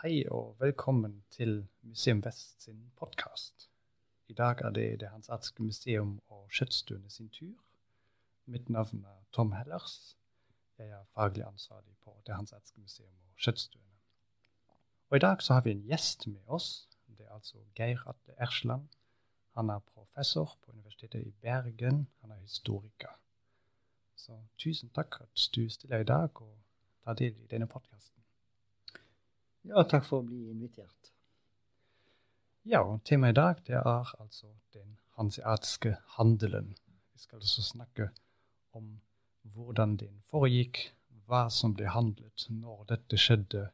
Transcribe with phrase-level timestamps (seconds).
[0.00, 3.66] Hei og velkommen til Museum Vest sin podkast.
[4.28, 7.58] I dag er det Det Hans Atske museum og Skjøttstuene sin tur.
[8.46, 10.16] Mitt navn er Tom Hellers.
[10.78, 13.98] Jeg er faglig ansvarlig på Det Hans Atske museum og Skjøttstuene.
[15.10, 16.88] Og I dag så har vi en gjest med oss.
[17.06, 18.88] Det er altså Geir Atte Ersland.
[19.54, 22.08] Han er professor på Universitetet i Bergen.
[22.20, 23.20] Han er historiker.
[24.16, 26.58] Så tusen takk at du stiller i dag og
[27.04, 28.19] tar del i denne podkasten.
[29.68, 31.12] Ja, takk for å bli invitert.
[32.68, 36.74] Ja, og temaet i dag det er altså den hanseatiske handelen.
[37.12, 38.10] Vi skal altså snakke
[38.76, 39.00] om
[39.42, 40.80] hvordan den foregikk,
[41.28, 43.68] hva som ble handlet, når dette skjedde,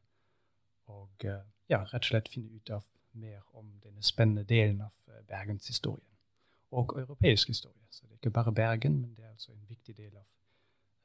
[0.93, 2.85] og eh, ja, rett og slett finne ut av
[3.17, 6.13] mer om denne spennende delen av eh, bergenshistorien.
[6.77, 7.87] Og europeisk historie.
[7.91, 10.25] Så det er ikke bare Bergen, men det er altså en viktig del av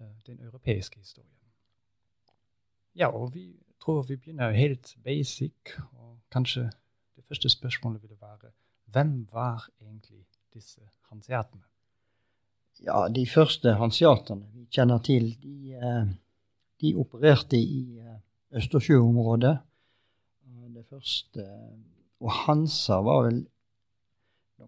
[0.01, 1.37] uh, den europeiske historien.
[2.97, 3.45] Ja, og vi
[3.81, 5.75] tror vi begynner helt basic.
[5.97, 6.69] Og kanskje
[7.15, 8.51] det første spørsmålet ville være
[8.91, 11.63] hvem var egentlig disse hanseatene?
[12.81, 16.07] Ja, de første hanseatene vi kjenner til, de, eh,
[16.81, 18.17] de opererte i eh,
[18.57, 19.57] Østersjøområdet.
[20.75, 21.45] Det første
[22.19, 23.47] Og Hansa var vel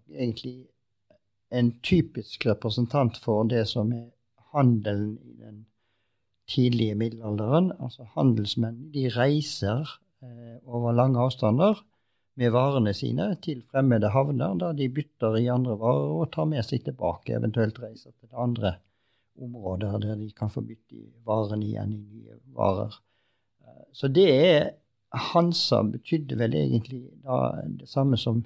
[0.09, 0.67] egentlig
[1.52, 4.09] en typisk representant for det som er
[4.53, 5.66] handelen i den
[6.49, 7.72] tidlige middelalderen.
[7.80, 11.81] Altså handelsmenn de reiser eh, over lange avstander
[12.35, 16.66] med varene sine til fremmede havner, der de bytter i andre varer og tar med
[16.66, 18.75] seg tilbake, eventuelt reiser til andre
[19.41, 22.95] områder der de kan få bytte varene igjen i nye varer.
[23.61, 24.72] Eh, så det er
[25.13, 28.41] Hansa betydde vel egentlig da det samme som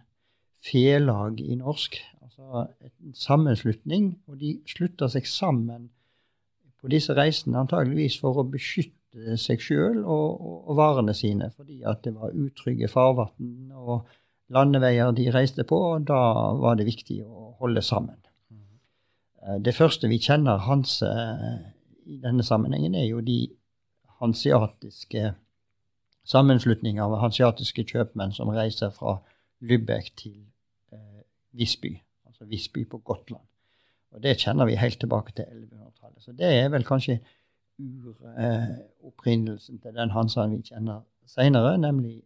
[0.68, 1.96] felag i norsk.
[2.22, 5.88] Altså en sammenslutning, og de slutta seg sammen
[6.88, 11.82] på disse reisene antageligvis for å beskytte seg sjøl og, og, og, varene sine, fordi
[11.84, 14.08] at det var utrygge farvann og
[14.56, 16.20] landeveier de reiste på, og da
[16.56, 18.16] var det viktig å holde sammen.
[18.54, 19.60] Mm.
[19.66, 21.66] Det første vi kjenner Hanse eh,
[22.08, 23.42] i denne sammenhengen, er jo de
[24.22, 25.34] hansiatiske
[26.28, 29.18] sammenslutninger av hansiatiske kjøpmenn som reiser fra
[29.60, 30.40] Lübeck til
[30.96, 31.98] eh, Visby,
[32.30, 33.44] altså Visby på Gotland.
[34.16, 35.68] Og det kjenner vi helt tilbake til
[36.18, 36.24] 1100-tallet.
[36.24, 37.20] Så det er vel kanskje
[37.78, 42.24] uropprinnelsen til den Hansaen vi kjenner seinere, nemlig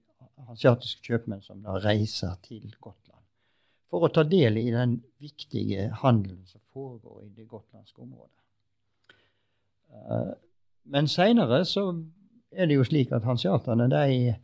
[0.47, 3.19] hansiatiske kjøpmenn som da reiser til Gotland
[3.91, 8.39] for å ta del i den viktige handelen som foregår i det gotlandske området.
[9.91, 10.31] Eh,
[10.95, 11.89] men seinere så
[12.51, 14.35] er det jo slik at hansiaterne de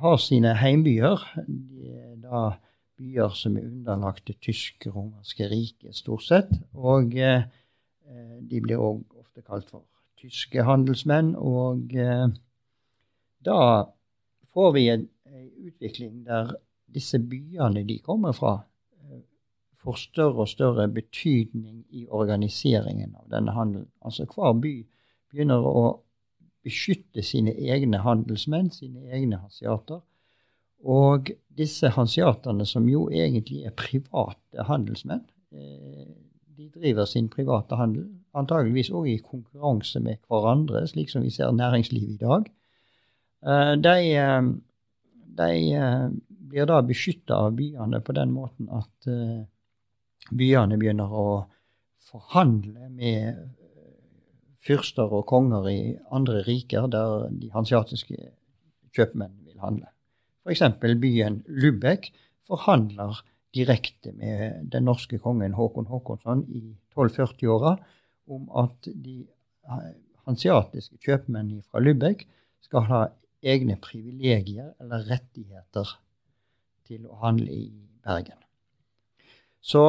[0.00, 1.20] har sine heimbyer.
[1.46, 2.44] De er da
[2.96, 6.56] byer som er underlagt det tysk-romerske riket, stort sett.
[6.72, 7.44] Og eh,
[8.50, 9.84] de blir òg ofte kalt for
[10.22, 11.34] tyske handelsmenn.
[11.36, 12.28] Og eh,
[13.46, 13.58] da
[14.54, 16.54] får vi en, en, utvikling der
[16.92, 18.58] disse byene de kommer fra,
[19.00, 19.22] eh,
[19.82, 23.90] får større og større betydning i organiseringen av denne handelen.
[24.04, 24.74] Altså hver by
[25.32, 25.84] begynner å
[26.62, 30.02] beskytte sine egne handelsmenn, sine egne hasiater.
[30.82, 35.24] Og disse hansiaterne, som jo egentlig er private handelsmenn,
[35.54, 36.10] eh,
[36.62, 38.06] de driver sin private handel,
[38.38, 42.50] antageligvis òg i konkurranse med hverandre, slik som vi ser næringslivet i dag.
[43.46, 44.42] Eh, de, eh,
[45.42, 45.50] de
[46.52, 49.10] blir da beskytta av byene på den måten at
[50.30, 51.26] byene begynner å
[52.10, 53.40] forhandle med
[54.62, 55.80] fyrster og konger i
[56.14, 58.18] andre riker der de hansiatiske
[58.94, 59.88] kjøpmennene vil handle.
[60.44, 60.62] F.eks.
[61.00, 62.10] byen Lübeck
[62.48, 63.22] forhandler
[63.54, 66.62] direkte med den norske kongen Håkon Håkonsson i
[66.94, 67.76] 1240-åra
[68.32, 69.22] om at de
[70.26, 72.24] hansiatiske kjøpmennene fra Lübeck
[72.62, 73.02] skal ha
[73.42, 75.96] egne privilegier eller rettigheter
[76.86, 77.68] til å handle i
[78.02, 78.38] Bergen.
[79.62, 79.84] Så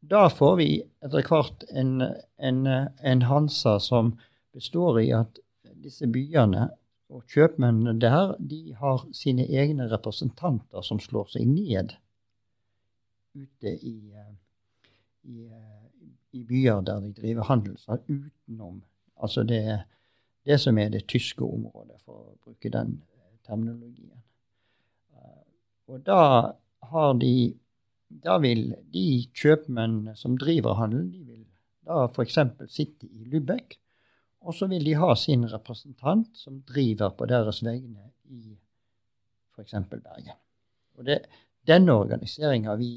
[0.00, 0.68] da får vi
[1.04, 2.00] etter hvert en,
[2.40, 4.14] en, en Hansa som
[4.56, 5.40] består i at
[5.80, 6.68] disse byene
[7.10, 11.96] og kjøpmennene der de har sine egne representanter som slår seg ned
[13.34, 14.32] ute i, eh,
[15.22, 17.76] i, eh, i byer der de driver handel,
[18.08, 18.82] utenom
[19.16, 19.82] altså det,
[20.46, 24.16] det, som er det tyske området, for å bruke den eh, terminologien.
[25.90, 26.22] Og da
[26.92, 27.56] har de
[28.10, 31.44] da vil de kjøpmennene som driver handelen, de vil
[31.86, 32.38] da f.eks.
[32.70, 33.76] sitte i Lübeck
[34.40, 38.56] og så vil de ha sin representant som driver på deres vegne i
[39.54, 39.74] f.eks.
[39.90, 40.38] Bergen.
[40.96, 41.20] Og det,
[41.68, 42.92] denne organiseringa vi,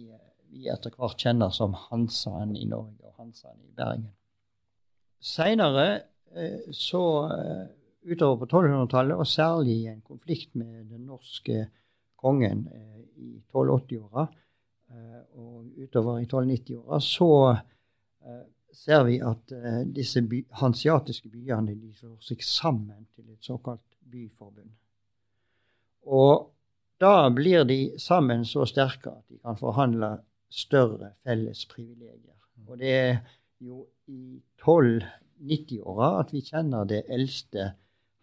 [0.53, 4.11] vi, etter hvert kjenner som Hansaen i Norge og Hansaen i Bergen.
[5.23, 5.87] Seinere
[6.35, 7.03] eh, så
[7.33, 7.65] eh,
[8.11, 11.67] utover på 1200-tallet, og særlig i en konflikt med den norske
[12.19, 17.31] kongen eh, i 1280-åra eh, og utover i 1290-åra, så
[18.73, 19.51] ser vi at
[19.93, 24.71] disse by, hansiatiske byene de slår seg sammen til et såkalt byforbund.
[26.07, 26.53] Og
[27.03, 30.15] da blir de sammen så sterke at de kan forhandle
[30.53, 32.37] større felles privilegier.
[32.67, 33.15] Og det er
[33.63, 37.71] jo i 1290-åra at vi kjenner det eldste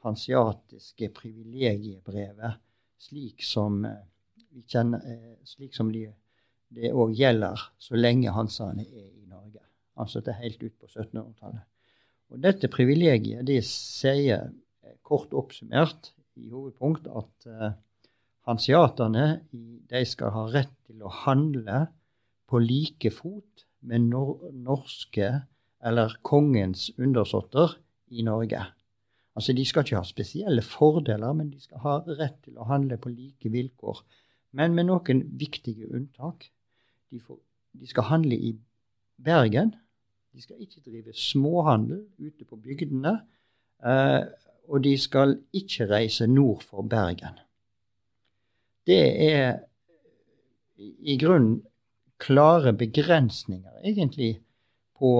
[0.05, 2.61] hansiatiske privilegiebrevet,
[3.01, 4.07] slik som, eh,
[4.53, 6.07] vi kjenner, eh, slik som de,
[6.71, 9.61] det òg gjelder så lenge hansaene er i Norge.
[9.97, 11.67] Altså til helt ut på 1700-tallet.
[12.31, 14.53] Og dette privilegiet det sier
[14.85, 17.75] eh, kort oppsummert i hovedpunkt at
[18.47, 21.89] hansiatene de skal ha rett til å handle
[22.51, 25.31] på like fot med nor norske
[25.87, 27.79] eller kongens undersåtter
[28.11, 28.65] i Norge.
[29.35, 32.99] Altså, De skal ikke ha spesielle fordeler, men de skal ha rett til å handle
[33.01, 34.03] på like vilkår.
[34.53, 36.51] Men med noen viktige unntak.
[37.11, 37.39] De, får,
[37.79, 38.53] de skal handle i
[39.23, 39.73] Bergen.
[40.35, 43.17] De skal ikke drive småhandel ute på bygdene.
[43.83, 44.23] Eh,
[44.71, 47.39] og de skal ikke reise nord for Bergen.
[48.87, 49.59] Det er
[50.79, 51.61] i grunnen
[52.21, 54.35] klare begrensninger, egentlig,
[55.01, 55.11] på,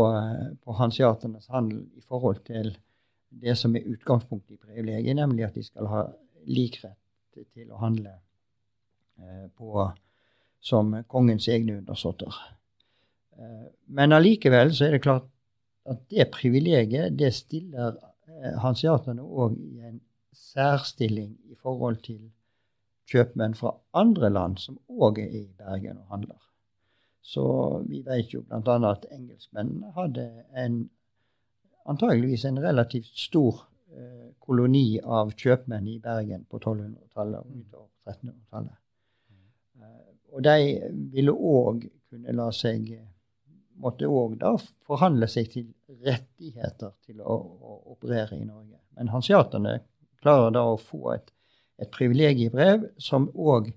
[0.61, 2.75] på hanseaternes handel i forhold til
[3.31, 6.03] det som er utgangspunktet i privilegiet, nemlig at de skal ha
[6.51, 9.87] lik rett til å handle eh, på,
[10.61, 12.41] som kongens egne undersåtter.
[13.39, 15.29] Eh, men allikevel så er det klart
[15.91, 20.01] at det privilegiet det stiller eh, hanseaterne òg i en
[20.37, 22.21] særstilling i forhold til
[23.11, 26.50] kjøpmenn fra andre land som òg er i Bergen og handler.
[27.23, 27.45] Så
[27.89, 28.77] vi vet jo bl.a.
[28.91, 30.27] at engelskmennene hadde
[30.57, 30.81] en,
[31.85, 33.63] antageligvis en relativt stor
[33.93, 38.79] eh, koloni av kjøpmenn i Bergen på 1200-tallet og utover 1300-tallet.
[39.81, 40.57] Eh, og de
[41.13, 42.93] ville òg kunne la seg
[43.81, 44.51] Måtte òg da
[44.85, 45.69] forhandle seg til
[46.05, 48.77] rettigheter til å, å operere i Norge.
[48.99, 49.79] Men hansiaterne
[50.21, 51.31] klarer da å få et,
[51.81, 53.71] et privilegiebrev som òg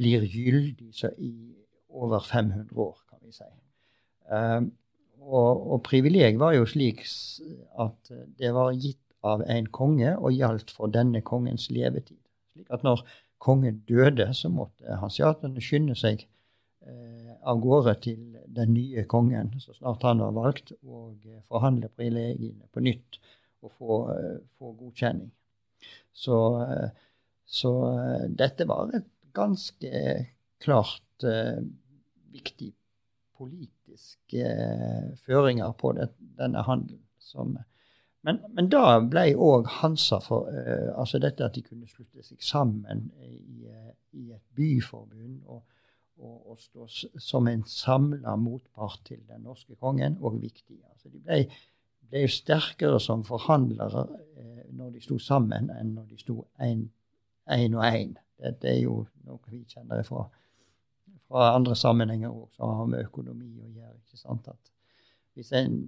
[0.00, 0.90] blir gyldig
[1.22, 1.30] i
[1.96, 3.48] over 500 år, kan vi si.
[4.30, 4.70] Um,
[5.26, 7.02] og, og privileg var jo slik
[7.82, 12.18] at det var gitt av en konge og gjaldt for denne kongens levetid.
[12.54, 13.02] Slik at når
[13.42, 16.22] kongen døde, så måtte hansiaterne skynde seg
[16.86, 18.20] eh, av gårde til
[18.56, 23.18] den nye kongen så snart han var valgt, og eh, forhandle privilegiene på nytt
[23.64, 25.32] og få, eh, få godkjenning.
[26.16, 26.38] Så,
[27.44, 27.70] så,
[28.32, 29.90] dette var et ganske
[30.64, 31.60] klart eh,
[32.36, 32.72] viktig
[33.36, 37.02] politiske eh, føringer på det, denne handelen.
[37.18, 37.56] Som,
[38.26, 42.42] men, men, da ble òg Hansa for eh, altså dette at de kunne slutte seg
[42.42, 45.64] sammen i, eh, i et byforbund og,
[46.22, 46.86] og, og, stå
[47.20, 50.78] som en samla motpart til den norske kongen, òg viktig.
[50.92, 51.42] Altså de ble,
[52.08, 54.06] ble sterkere som forhandlere
[54.38, 56.86] eh, når de sto sammen, enn når de sto én
[57.76, 58.16] og én.
[58.42, 60.26] Dette er jo noe vi kjenner fra
[61.26, 63.94] fra andre sammenhenger òg som har med økonomi å gjøre.
[64.04, 64.48] ikke sant?
[65.52, 65.78] En,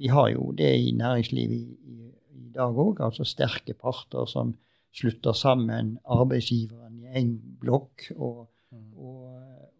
[0.00, 4.54] vi har jo det i næringslivet i, i, i dag òg, altså sterke parter som
[4.96, 8.92] slutter sammen arbeidsgiveren i én blokk og, mm.
[8.96, 9.26] og,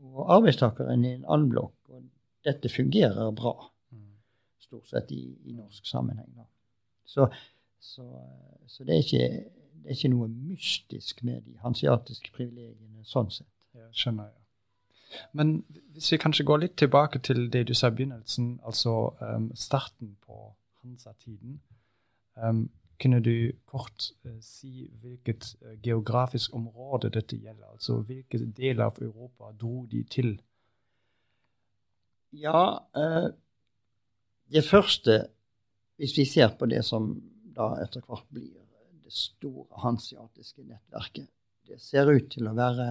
[0.04, 1.76] og, arbeidstakeren i en annen blokk.
[1.90, 2.04] Og
[2.46, 3.54] dette fungerer bra,
[3.90, 4.10] mm.
[4.66, 6.30] stort sett i, i norsk sammenheng.
[6.36, 6.46] Da.
[7.04, 7.26] Så,
[7.78, 8.06] så,
[8.66, 9.30] så det, er ikke,
[9.82, 13.50] det, er ikke, noe mystisk med de hansiatiske privilegiene sånn sett.
[13.74, 14.39] Ja, skjønner jeg.
[15.32, 19.50] Men hvis vi kanskje går litt tilbake til det du sa i begynnelsen, altså um,
[19.54, 20.52] starten på
[20.82, 21.60] Hansa-tiden.
[22.36, 27.72] Um, kunne du kort uh, si hvilket uh, geografisk område dette gjelder?
[27.72, 30.34] Altså hvilke deler av Europa dro de til?
[32.32, 33.28] Ja, uh,
[34.52, 35.26] det første,
[35.96, 37.12] hvis vi ser på det som
[37.56, 38.52] da etter hvert blir
[39.04, 41.28] det store hansiatiske nettverket,
[41.68, 42.88] det ser ut til å være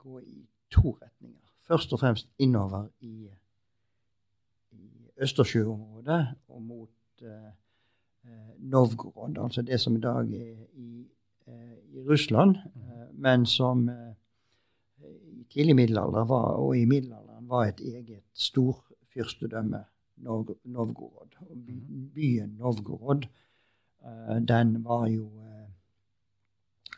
[0.00, 1.36] gå i to retninger.
[1.66, 3.30] Først og fremst innover i,
[4.72, 7.50] i Østersjøområdet og mot eh,
[8.24, 11.06] eh, Novgorod, altså det som i dag er i,
[11.46, 14.14] eh, i Russland, eh, men som eh,
[15.06, 19.84] i tidlig middelalder var, og i middelalderen var et eget storfyrstedømme,
[20.20, 21.36] Nov Novgorod.
[21.40, 21.56] Og
[22.14, 23.24] byen Novgorod,
[24.04, 25.30] eh, den var jo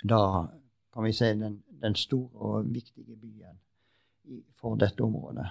[0.03, 0.49] da
[0.93, 3.59] kan vi si den, den store og viktige byen
[4.61, 5.49] for dette området.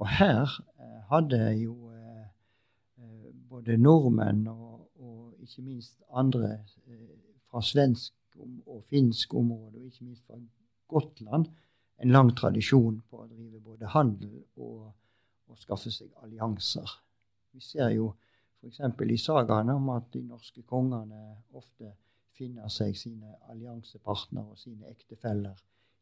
[0.00, 0.48] Og her
[0.80, 2.28] eh, hadde jo eh,
[2.98, 6.56] eh, både nordmenn og, og ikke minst andre
[7.50, 8.14] fra svensk
[8.66, 10.38] og finsk område, og ikke minst fra
[10.88, 11.50] Gotland,
[12.00, 14.92] en lang tradisjon på å drive både handel og,
[15.50, 16.94] og skaffe seg allianser.
[17.52, 18.14] Vi ser jo
[18.60, 18.80] f.eks.
[18.80, 21.20] i sagaene om at de norske kongene
[21.52, 21.92] ofte
[22.40, 25.58] finner seg sine alliansepartnere og sine ektefeller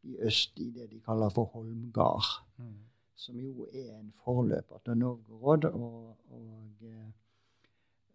[0.07, 2.29] i øst i det de kaller for Holmgard.
[2.59, 2.77] Mm.
[3.19, 5.65] Som jo er en forløper til Novgorod.
[5.65, 7.09] Og, og, eh,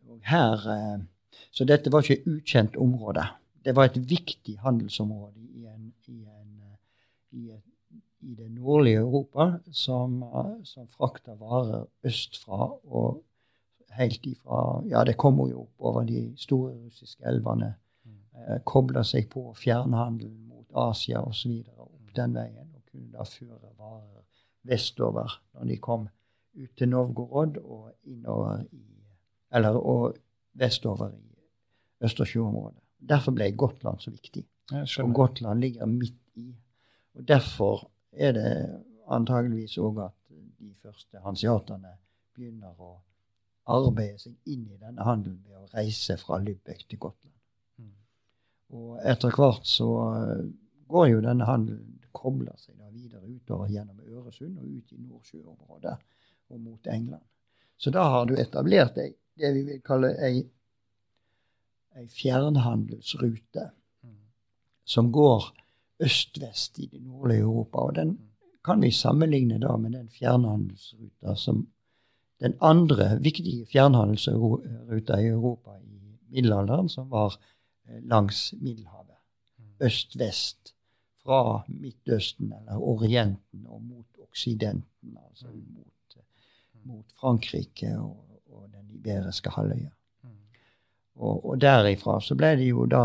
[0.07, 1.03] og, her eh,
[1.51, 3.25] Så dette var ikke ukjent område.
[3.65, 6.77] Det var et viktig handelsområde i, en, i, en, eh,
[7.31, 10.23] i, et, i det nordlige Europa, som,
[10.63, 13.23] som frakta varer østfra og
[13.97, 17.73] helt ifra Ja, det kommer jo opp over de store russiske elvene.
[18.33, 21.61] Eh, Kobla seg på fjernhandelen mot Asia osv.
[21.77, 22.69] opp den veien.
[22.73, 24.23] Og kunne da føre varer
[24.63, 26.07] vestover når de kom
[26.53, 28.83] ut til Novgorod og innover i
[29.53, 30.15] Eller og
[30.57, 31.35] vestover i
[32.01, 32.79] Østersjøområdet.
[33.09, 34.47] Derfor ble Gotland så viktig.
[34.71, 36.55] Og Gotland ligger midt i.
[37.13, 40.15] Og derfor er det antageligvis òg at
[40.59, 41.93] de første hanseaterne
[42.33, 42.95] begynner å
[43.65, 47.35] arbeide seg inn i denne handelen ved å reise fra Lübeck til Gotland.
[48.73, 50.45] Og etter hvert så eh,
[50.89, 55.95] går jo denne handelen kobler seg da videre utover gjennom Øresund og ut i Nordsjøområdet
[56.53, 57.23] og mot England.
[57.77, 60.43] Så da har du etablert ei, det vi vil kalle ei,
[61.97, 63.65] ei fjernhandelsrute
[64.05, 64.19] mm.
[64.85, 65.49] som går
[66.03, 67.87] øst-vest i det nordlige Europa.
[67.87, 68.13] Og den
[68.63, 71.65] kan vi sammenligne da med den fjernhandelsruta som
[72.43, 75.99] den andre viktige fjernhandelsruta i Europa i
[76.33, 77.35] middelalderen, som var
[77.85, 79.17] langs Middelhavet.
[79.57, 79.85] Mm.
[79.87, 80.73] Øst-vest.
[81.23, 85.65] Fra Midtøsten eller Orienten og mot Oksidenten, altså mm.
[85.75, 86.17] mot,
[86.73, 86.81] mm.
[86.83, 89.89] mot Frankrike og, og, den iberiske halvøya.
[91.15, 93.03] Og, og derifra så ble det jo da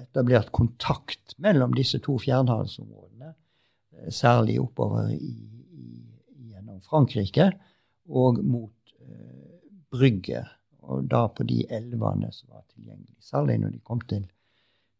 [0.00, 3.34] etablert kontakt mellom disse to fjernhandelsområdene,
[3.98, 5.34] eh, særlig oppover i,
[5.74, 5.88] i,
[6.52, 7.50] gjennom Frankrike
[8.08, 9.58] og mot eh,
[9.90, 10.44] Brygge.
[10.90, 13.16] Og da på de elvene som var tilgjengelige.
[13.22, 14.26] Særlig når de kom til,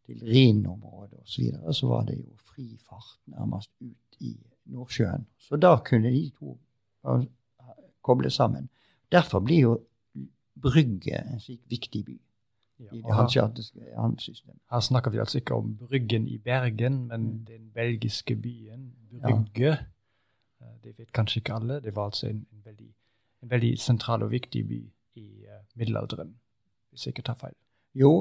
[0.05, 4.35] til Rhinområdet osv., så, videre, så var det jo fri fart nærmest ut i
[4.71, 5.25] Nordsjøen.
[5.39, 6.57] Så da kunne de to
[8.01, 8.69] koble sammen.
[9.11, 9.79] Derfor blir jo
[10.61, 12.17] Brygge en slik viktig by.
[12.79, 14.59] Ja, i det handelssystemet.
[14.71, 17.45] Her snakker vi altså ikke om Bryggen i Bergen, men mm.
[17.45, 19.65] den belgiske byen Brygge.
[19.65, 19.77] Ja.
[20.61, 21.79] Eh, det vet kanskje ikke alle.
[21.81, 22.89] Det var altså en, en veldig
[23.41, 24.81] en veldig sentral og viktig by
[25.81, 26.35] middelalderen,
[26.91, 27.57] hvis jeg ikke tar feil.
[27.97, 28.13] Jo,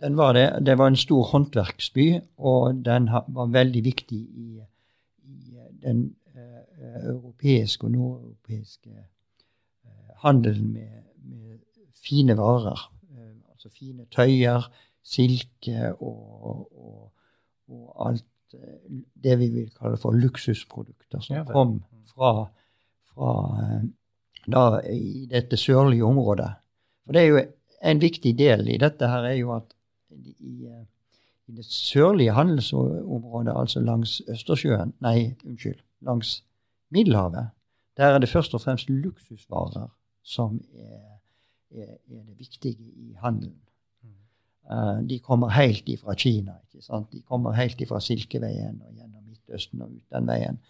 [0.00, 0.46] den var det.
[0.66, 4.48] Det var en stor håndverksby, og den var veldig viktig i,
[5.24, 6.04] i eh, den
[6.34, 11.58] eh, europeiske og nordeuropeiske eh, handelen med, med,
[12.08, 12.92] fine varer.
[13.50, 14.70] altså fine tøyer,
[15.02, 17.12] silke og, og,
[17.68, 18.24] og alt
[19.24, 22.46] det vi vil kalle for luksusprodukter, som ja, kom fra,
[23.10, 23.32] fra
[24.46, 26.48] da, i dette sørlige området.
[27.08, 27.38] For det er jo
[27.88, 29.70] en viktig del i dette her er jo at
[30.12, 30.82] i, eh,
[31.48, 35.78] i det sørlige handelsområdet, altså langs Østersjøen Nei, unnskyld.
[36.04, 36.44] Langs
[36.92, 37.48] Middelhavet,
[37.96, 39.88] der er det først og fremst luksusvarer
[40.22, 41.16] som er,
[41.70, 43.56] er, er det viktige i handelen.
[44.68, 46.58] Uh, de kommer helt ifra Kina.
[46.68, 47.08] ikke sant?
[47.12, 50.60] De kommer helt ifra Silkeveien og gjennom Midtøsten og ut den veien.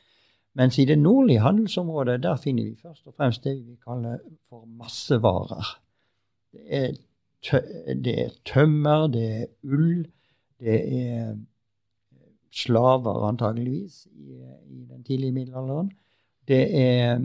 [0.54, 4.18] Mens i det nordlige handelsområdet der finner vi først og fremst det vi kaller
[4.48, 5.74] for massevarer.
[6.52, 6.92] Det er,
[7.94, 10.06] det er tømmer, det er ull,
[10.60, 11.36] det er
[12.50, 15.92] slaver antageligvis i, i den tidlige middelalderen.
[16.48, 17.20] Det er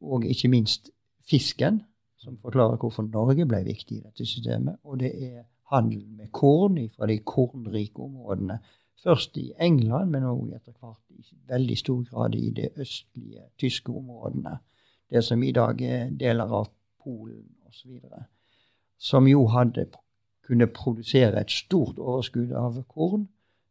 [0.00, 0.90] og ikke minst
[1.30, 1.82] fisken,
[2.18, 4.76] som forklarer hvorfor Norge ble viktig i dette systemet.
[4.84, 8.58] Og det er handel med korn fra de kornrike områdene
[9.02, 13.92] Først i England, men òg etter hvert i veldig stor grad i de østlige tyske
[13.94, 14.56] områdene.
[15.10, 16.66] Det som i dag er deler av
[17.04, 17.98] Polen osv.
[18.98, 19.88] Som jo hadde
[20.48, 23.28] kunne produsere et stort overskudd av korn,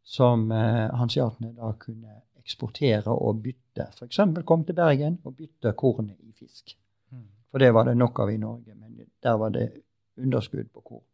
[0.08, 3.90] som eh, hanseatene da kunne eksportere og bytte.
[3.92, 4.20] F.eks.
[4.46, 6.76] kom til Bergen og bytte kornet i fisk.
[7.12, 7.26] Mm.
[7.50, 9.68] For det var det nok av i Norge, men der var det
[10.16, 11.04] underskudd på korn.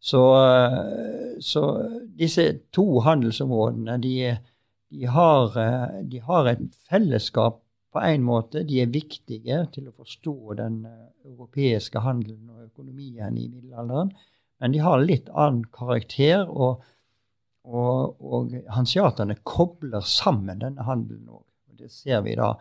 [0.00, 1.62] Så, eh, så
[2.18, 4.36] disse to handelsområdene de,
[4.90, 8.64] de, har, eh, de, har, et fellesskap på en måte.
[8.68, 14.12] De er viktige til å forstå den eh, europeiske handelen og økonomien i middelalderen.
[14.58, 16.82] Men de har litt annen karakter, og,
[17.62, 21.44] og, og hansiaterne kobler sammen denne handelen òg.
[21.78, 22.56] Det ser vi da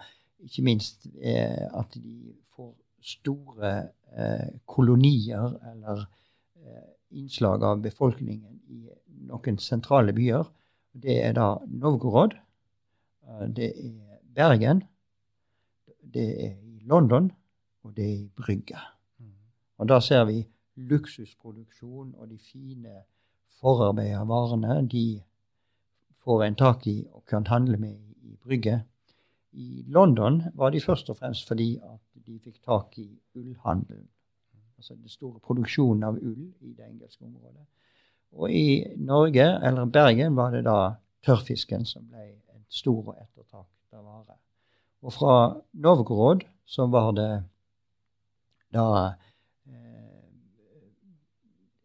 [0.45, 3.71] ikke minst at de får store
[4.17, 6.03] eh, kolonier eller
[6.65, 8.83] eh, innslag av befolkningen i
[9.29, 10.47] noen sentrale byer.
[10.97, 12.35] Det er da Novgorod,
[13.27, 14.83] eh, det er Bergen,
[16.13, 17.31] det er i London,
[17.83, 18.79] og det er i Brygge.
[19.19, 19.33] Mm.
[19.77, 20.41] Og da ser vi
[20.75, 23.01] luksusproduksjon og de fine
[23.59, 25.21] forarbeida varene de
[26.23, 28.83] får en tak i og kan handle med i Brygge.
[29.51, 34.07] I London var de først og fremst fordi at de fikk tak i ullhandelen.
[34.77, 37.65] Altså den store produksjonen av ull i det engelske området.
[38.31, 40.93] Og i Norge, eller Bergen, var det da
[41.25, 44.35] tørrfisken som ble en stor og ettertrakta vare.
[45.05, 45.33] Og fra
[45.73, 47.31] Novgorod så var det
[48.73, 48.87] da
[49.67, 50.23] eh,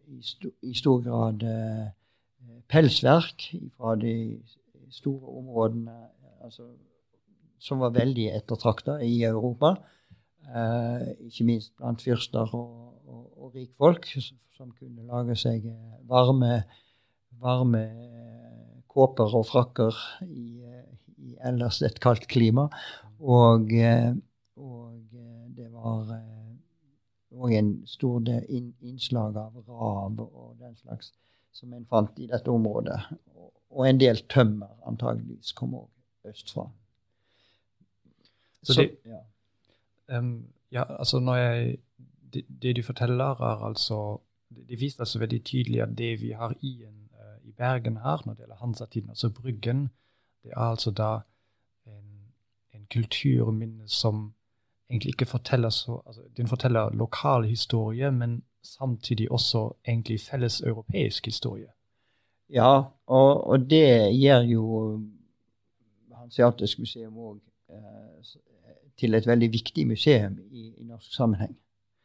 [0.09, 1.91] i, st i, stor grad eh,
[2.73, 4.15] pelsverk fra de
[4.93, 5.97] store områdene
[6.43, 6.67] altså,
[7.63, 9.77] som var veldig ettertrakta i Europa.
[10.43, 12.73] Eh, ikke minst blant fyrster og,
[13.07, 14.09] og, og rikfolk,
[14.57, 16.65] som kunne lage seg eh, varme,
[17.43, 20.49] varme eh, kåper og frakker i,
[21.17, 22.67] i, ellers et kaldt klima.
[23.23, 23.71] Og,
[24.57, 24.95] og
[25.57, 26.09] det var
[27.33, 31.13] òg en stor innslag av rav og den slags
[31.53, 32.99] som en fant i dette området.
[33.73, 36.67] Og en del tømmer antageligvis kom òg østfra.
[38.63, 40.19] Så, Så det, ja.
[40.19, 41.79] Um, ja, altså når jeg
[42.33, 44.21] det, det, du forteller, er altså
[44.69, 48.23] Det viser altså veldig tydelig at det vi har i, en, uh, i Bergen her,
[48.27, 49.91] når det gjelder Hansatiden, altså Bryggen,
[50.45, 51.21] det er altså da
[52.93, 54.33] kulturminne som
[54.91, 61.27] egentlig ikke forteller så altså, Den forteller lokal historie, men samtidig også egentlig felles europeisk
[61.27, 61.67] historie.
[62.51, 64.63] Ja, og, og det gjør jo
[66.23, 67.41] Hanseatisk museum òg
[68.97, 71.57] til et veldig viktig museum i, i norsk sammenheng.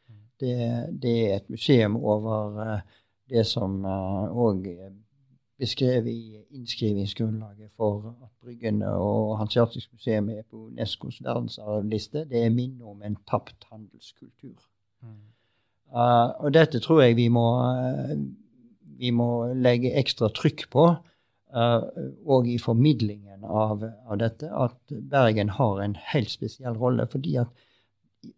[0.10, 0.16] Mm.
[0.40, 0.56] Det,
[1.04, 2.80] det, er et museum over eh,
[3.30, 4.94] det som òg eh,
[5.58, 12.26] beskrevet i innskrivingsgrunnlaget for at Bryggene og Hanseatisk museum er på Unescos verdensarvliste.
[12.30, 14.58] Det er minne om en tapt handelskultur.
[15.02, 15.18] Mm.
[15.92, 17.48] Uh, og dette tror jeg vi må,
[19.00, 20.88] vi må legge ekstra trykk på
[21.56, 27.08] og uh, i formidlingen av, av, dette, at Bergen har en helt spesiell rolle.
[27.08, 27.48] fordi at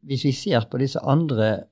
[0.06, 1.64] hvis vi ser på disse andre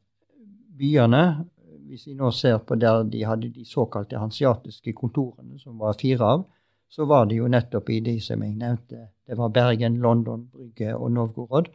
[0.77, 1.45] byene,
[1.87, 6.31] hvis vi nå ser på der de hadde de såkalte hansiatiske kontorene, som var fire
[6.35, 6.45] av,
[6.89, 9.09] så var det jo nettopp i de som jeg nevnte.
[9.27, 11.67] Det var Bergen, London, Brygge og Novgorod.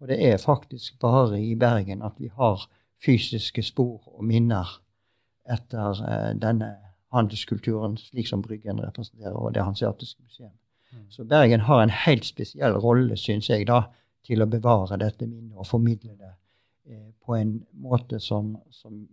[0.00, 2.66] Og det er faktisk bare i Bergen at vi har
[3.04, 4.80] fysiske spor og minner
[5.50, 6.72] etter eh, denne
[7.14, 10.52] handelskulturen slik som Bryggen representerer, og det hanseatiske museet.
[10.92, 11.06] Mm.
[11.10, 13.84] Så Bergen har en helt spesiell rolle, syns jeg, da,
[14.26, 16.32] til å bevare dette minnet og formidle det
[16.90, 19.06] eh, på en måte som, som,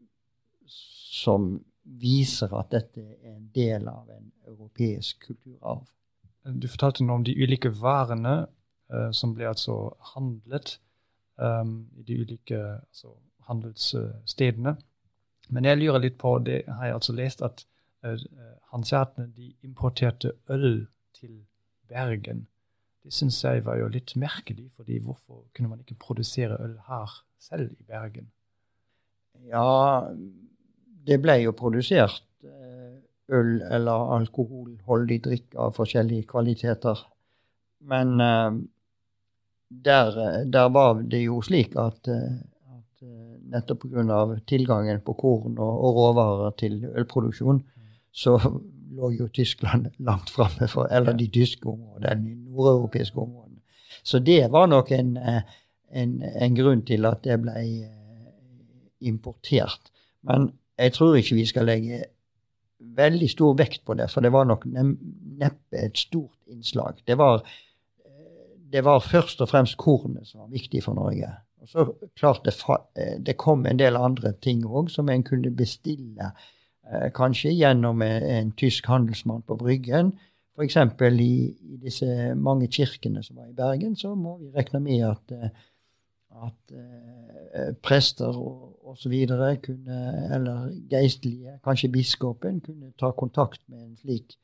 [1.14, 5.82] som, viser at dette er en del av en europeisk kulturarv.
[6.48, 9.76] Du fortalte noe om de ulike varene eh, som ble altså
[10.14, 10.78] handlet
[11.36, 13.12] um, i de ulike altså,
[13.50, 14.78] handelsstedene.
[15.52, 17.66] Men jeg lurer litt på, det har jeg altså lest, at
[18.04, 18.20] Eh,
[18.72, 21.46] hanseatene de importerte øl til
[21.88, 22.48] Bergen.
[23.04, 27.24] Det syns jeg var jo litt merkelig, fordi hvorfor kunne man ikke produsere øl her
[27.40, 28.32] selv i Bergen?
[29.48, 30.10] Ja,
[31.08, 33.00] det ble jo produsert eh,
[33.34, 37.02] øl eller alkoholholdig drikk av forskjellige kvaliteter.
[37.84, 38.56] Men uh,
[39.68, 43.08] der, der, var det jo slik at, at
[43.52, 44.20] nettopp pga.
[44.48, 47.64] tilgangen på korn og, og råvarer til ølproduksjon,
[48.14, 48.38] så
[48.94, 53.62] lå jo Tyskland langt framme, for, eller de tyske områdene, de nordeuropeiske områdene.
[54.04, 55.42] Så det var nok en, eh,
[55.92, 57.88] en, en, grunn til at det ble eh,
[59.08, 59.92] importert.
[60.22, 62.04] Men jeg tror ikke vi skal legge
[62.98, 67.00] veldig stor vekt på det, for det var nok neppe et stort innslag.
[67.08, 67.44] Det var,
[68.06, 71.30] eh, det var først og fremst kornet som var viktig for Norge.
[71.64, 71.86] Og så
[72.20, 72.58] klart det,
[73.24, 76.34] det kom en del andre ting òg som en kunne bestille
[76.92, 80.12] Eh, kanskje gjennom en tysk handelsmann på Bryggen.
[80.58, 80.76] F.eks.
[81.02, 81.36] I,
[81.74, 85.50] i disse mange kirkene som var i Bergen, så må vi regne med at, eh,
[86.44, 89.14] at uh, prester og osv.
[89.14, 94.38] eller geistlige, kanskje biskopen, kunne ta kontakt med en slik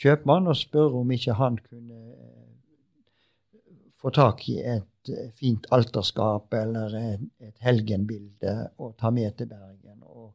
[0.00, 3.60] kjøpmann og spørre om ikke han kunne uh,
[4.00, 9.52] få tak i et uh, fint alterskap eller et, et helgenbilde og ta med til
[9.52, 10.02] Bergen.
[10.02, 10.34] og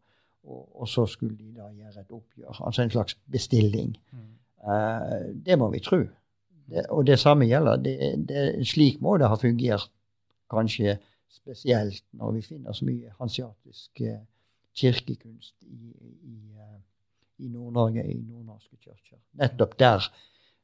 [0.50, 2.62] og, og, så skulle de da gjøre et oppgjør.
[2.66, 3.98] Altså en slags bestilling.
[4.12, 4.30] Mm.
[4.66, 6.00] Uh, det må vi tro.
[6.70, 7.76] Det, og det samme gjelder.
[7.76, 7.98] Det,
[8.30, 9.92] det, slik må det ha fungert
[10.50, 10.98] kanskje
[11.30, 14.22] spesielt når vi finner så mye hansiatisk eh,
[14.76, 15.94] kirkekunst i,
[16.26, 16.80] i, eh,
[17.46, 19.20] i Nord-Norge, i nordnorske kirker.
[19.40, 20.04] Nettopp der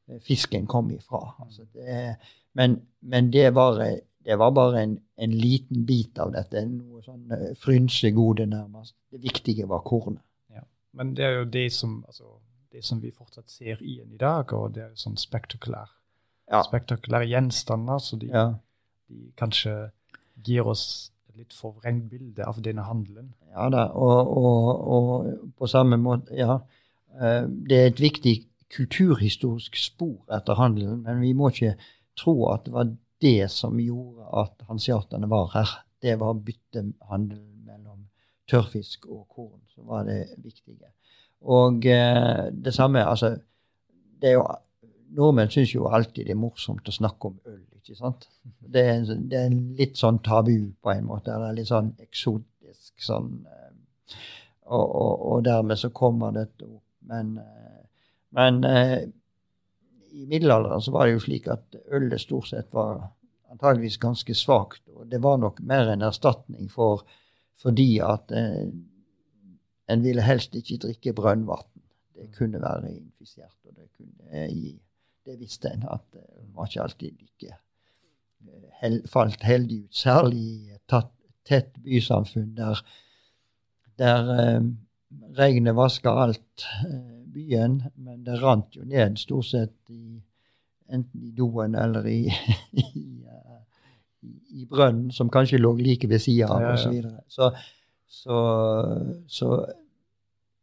[0.08, 1.22] eh, fisken kom ifra.
[1.46, 2.16] Altså det,
[2.54, 3.82] men, men det, var,
[4.26, 6.66] det var bare en, en, liten bit av dette.
[6.70, 7.30] Noe sånn
[7.62, 8.98] frynsegode, nærmest.
[9.12, 10.24] Det viktige var kornet.
[10.54, 10.66] Ja.
[10.98, 12.38] Men det er jo det som, altså,
[12.72, 15.92] det som vi fortsatt ser igjen i dag, og det er jo sånn spektakulær,
[16.52, 16.64] ja.
[16.66, 18.02] spektakulære gjenstander.
[18.04, 18.48] Så de, ja.
[19.12, 19.76] de kanskje
[20.44, 23.34] gir oss et litt forvrengt bilde av denne handelen.
[23.56, 26.60] Ja da, og, og, og, på samme måte, ja.
[27.16, 28.36] Eh, det er et viktig
[28.76, 31.76] kulturhistorisk spor etter handelen, men vi må ikke
[32.20, 32.92] tro at det var
[33.24, 35.72] det som gjorde at hanseaterne var her.
[36.02, 38.06] Det var byttehandelen mellom
[38.50, 40.92] tørrfisk og korn som var det viktige.
[41.46, 43.36] Og eh, det samme altså,
[44.22, 44.46] det er jo,
[45.14, 47.62] Nordmenn syns jo alltid det er morsomt å snakke om øl.
[47.78, 48.28] ikke sant?
[48.44, 51.34] Det er, det er litt sånn tabu på en måte.
[51.36, 54.16] Eller litt sånn eksotisk sånn eh,
[54.66, 56.84] og, og, og, dermed så kommer dette opp.
[57.06, 57.84] Men, eh,
[58.36, 58.98] men eh,
[60.16, 63.06] i middelalderen så var det jo slik at ølet stort sett var
[63.54, 64.82] antageligvis ganske svakt.
[64.96, 67.06] Og det var nok mer en erstatning for
[67.62, 71.70] fordi at en ville helst ikke drikke brønnvann.
[72.16, 74.74] Det kunne være infisert, og det kunne gi
[75.26, 79.96] Det visste en at det var ikke alltid like eh, hel, falt heldig ut.
[79.96, 80.96] Særlig i et
[81.46, 82.82] tett bysamfunn der,
[84.02, 84.62] der eh,
[85.38, 90.20] regnet vaska alt eh, byen, men det rant jo ned stort sett i,
[90.90, 92.22] enten i doen eller i,
[92.84, 92.86] i,
[94.22, 96.76] i, i brønnen, som kanskje lå like ved sida av, ja, ja.
[96.76, 97.18] osv.
[97.28, 97.50] Så,
[98.08, 98.38] så
[99.28, 99.50] så,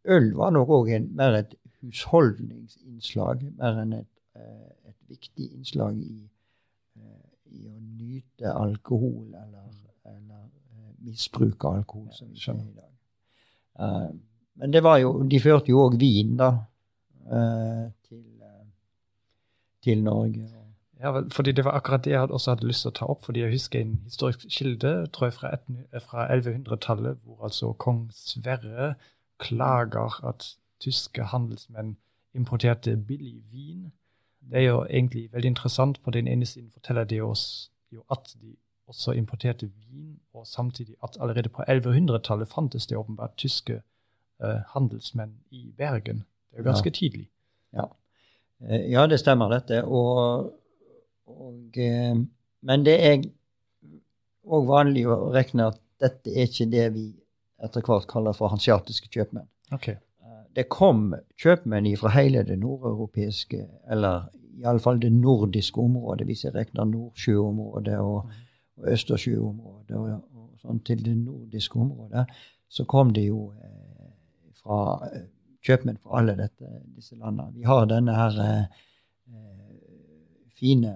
[0.09, 4.12] øl var nok òg mer et husholdningsinnslag mer enn et, eh,
[4.89, 6.17] et viktig innslag i,
[6.97, 9.69] eh, i, å nyte alkohol eller,
[10.11, 12.91] eller eh, misbruke alkohol, som vi ser i dag.
[14.61, 16.51] Men det var jo, de førte jo òg vin da,
[18.05, 18.27] til,
[19.81, 20.51] til Norge.
[21.03, 23.25] Ja, fordi Det var akkurat det jeg også hadde lyst til å ta opp.
[23.25, 25.57] fordi Jeg husker en historisk kilde tror jeg, fra,
[25.99, 28.95] fra 1100-tallet, hvor altså kong Sverre
[29.39, 31.97] klager at tyske handelsmenn
[32.35, 33.93] importerte billig vin.
[34.51, 36.03] Det er jo egentlig veldig interessant.
[36.03, 38.57] På den ene siden forteller det oss jo at de
[38.91, 43.83] også importerte vin, og samtidig at allerede på 1100-tallet fantes det åpenbart tyske
[44.43, 46.25] eh, handelsmenn i Bergen.
[46.51, 46.95] Det er jo ganske ja.
[46.95, 47.29] tidlig.
[47.73, 47.87] Ja.
[48.61, 49.85] Eh, ja, det stemmer, dette.
[49.85, 50.53] Og
[51.27, 52.15] og, eh,
[52.63, 53.25] men det er
[54.43, 57.07] òg vanlig å regne at dette er ikke det vi
[57.63, 59.47] etter hvert kaller for hansiatiske kjøpmenn.
[59.73, 60.01] Okay.
[60.53, 64.29] Eh, det kom kjøpmenn fra hele det nordeuropeiske, eller
[64.63, 68.31] iallfall det nordiske området, hvis jeg regner Nordsjøområdet og,
[68.77, 72.27] og Østersjøområdet og, og, sånn til det nordiske området,
[72.69, 74.11] så kom det jo eh,
[74.63, 75.25] fra eh,
[75.65, 77.53] kjøpmenn fra alle dette, disse landene.
[77.57, 78.87] Vi har denne her eh,
[80.59, 80.95] fine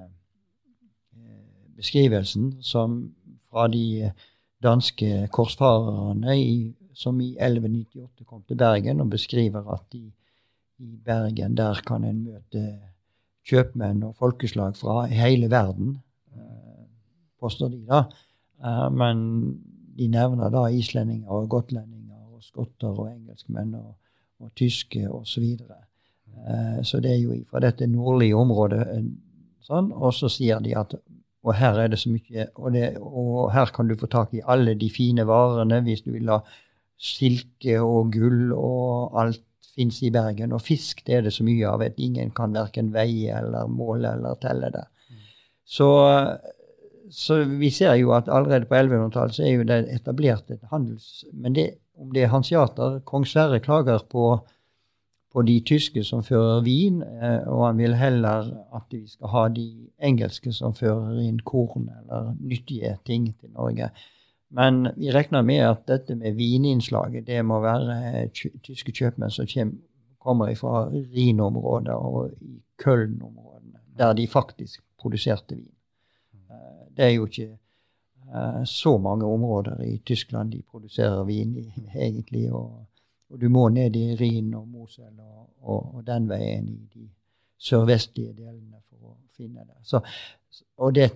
[1.76, 3.00] beskrivelsen som
[3.50, 4.12] fra de
[4.62, 10.06] danske korsfarerne i, som i 1198 kom til Bergen og beskriver at de,
[10.80, 12.64] i Bergen der kan en møte
[13.46, 15.98] kjøpmenn og folkeslag fra hele verden,
[16.35, 16.87] eh,
[17.40, 18.04] påstår de da.
[18.64, 19.18] Eh, men
[19.96, 23.92] de nevner da islendinger og gotlendinger og skotter og engelskmenn og,
[24.40, 25.28] og tyske osv.
[25.35, 25.78] Så, videre.
[26.48, 28.82] eh, så det er jo fra dette nordlige området
[29.64, 29.92] sånn.
[29.92, 30.96] Og så sier de at
[31.46, 34.42] og her er det så mye, og, det, og, her kan du få tak i
[34.42, 36.40] alle de fine varene hvis du vil ha
[36.96, 39.44] silke og gull og alt
[39.76, 40.54] fins i Bergen.
[40.56, 44.14] Og fisk det er det så mye av at ingen kan verken veie eller måle
[44.16, 44.85] eller telle det.
[45.11, 45.24] Mm.
[45.76, 45.88] Så,
[47.12, 51.24] så, vi ser jo at allerede på 1100-tallet så er jo det etablert et handels...
[51.32, 54.37] Men det, om det er hansiater Kong Sverre klager på
[55.37, 59.42] på de tyske som fører vin, eh, og han vil heller at vi skal ha
[59.52, 59.66] de
[60.00, 63.90] engelske som fører inn korn eller nyttige ting til Norge.
[64.48, 69.72] Men vi regner med at dette med vininnslaget det må være tyske kjøpmenn som
[70.22, 75.72] kommer fra Rhinområdet og i Köln-områdene, der de faktisk produserte vin.
[76.50, 81.70] Eh, det er jo ikke eh, så mange områder i Tyskland de produserer vin i,
[82.06, 82.52] egentlig.
[82.52, 82.87] og
[83.30, 87.09] og du må ned i Rhin og Mosel og, og, og, den veien i de
[87.59, 89.78] sørvestlige delene for å finne det.
[89.82, 90.00] Så,
[90.78, 91.09] og det,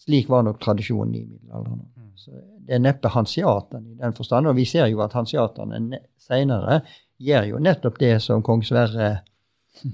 [0.00, 1.82] slik var nok tradisjonen i middelalderen.
[2.22, 2.30] Så
[2.62, 4.46] det er neppe hansiatene i den forstand.
[4.50, 6.80] Og vi ser jo at hansiatene seinere
[7.22, 9.10] gjør jo nettopp det som kong Sverre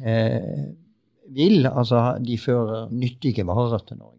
[0.04, 0.68] eh,
[1.34, 1.66] vil.
[1.66, 4.18] Altså, de fører nyttige varer til Norge.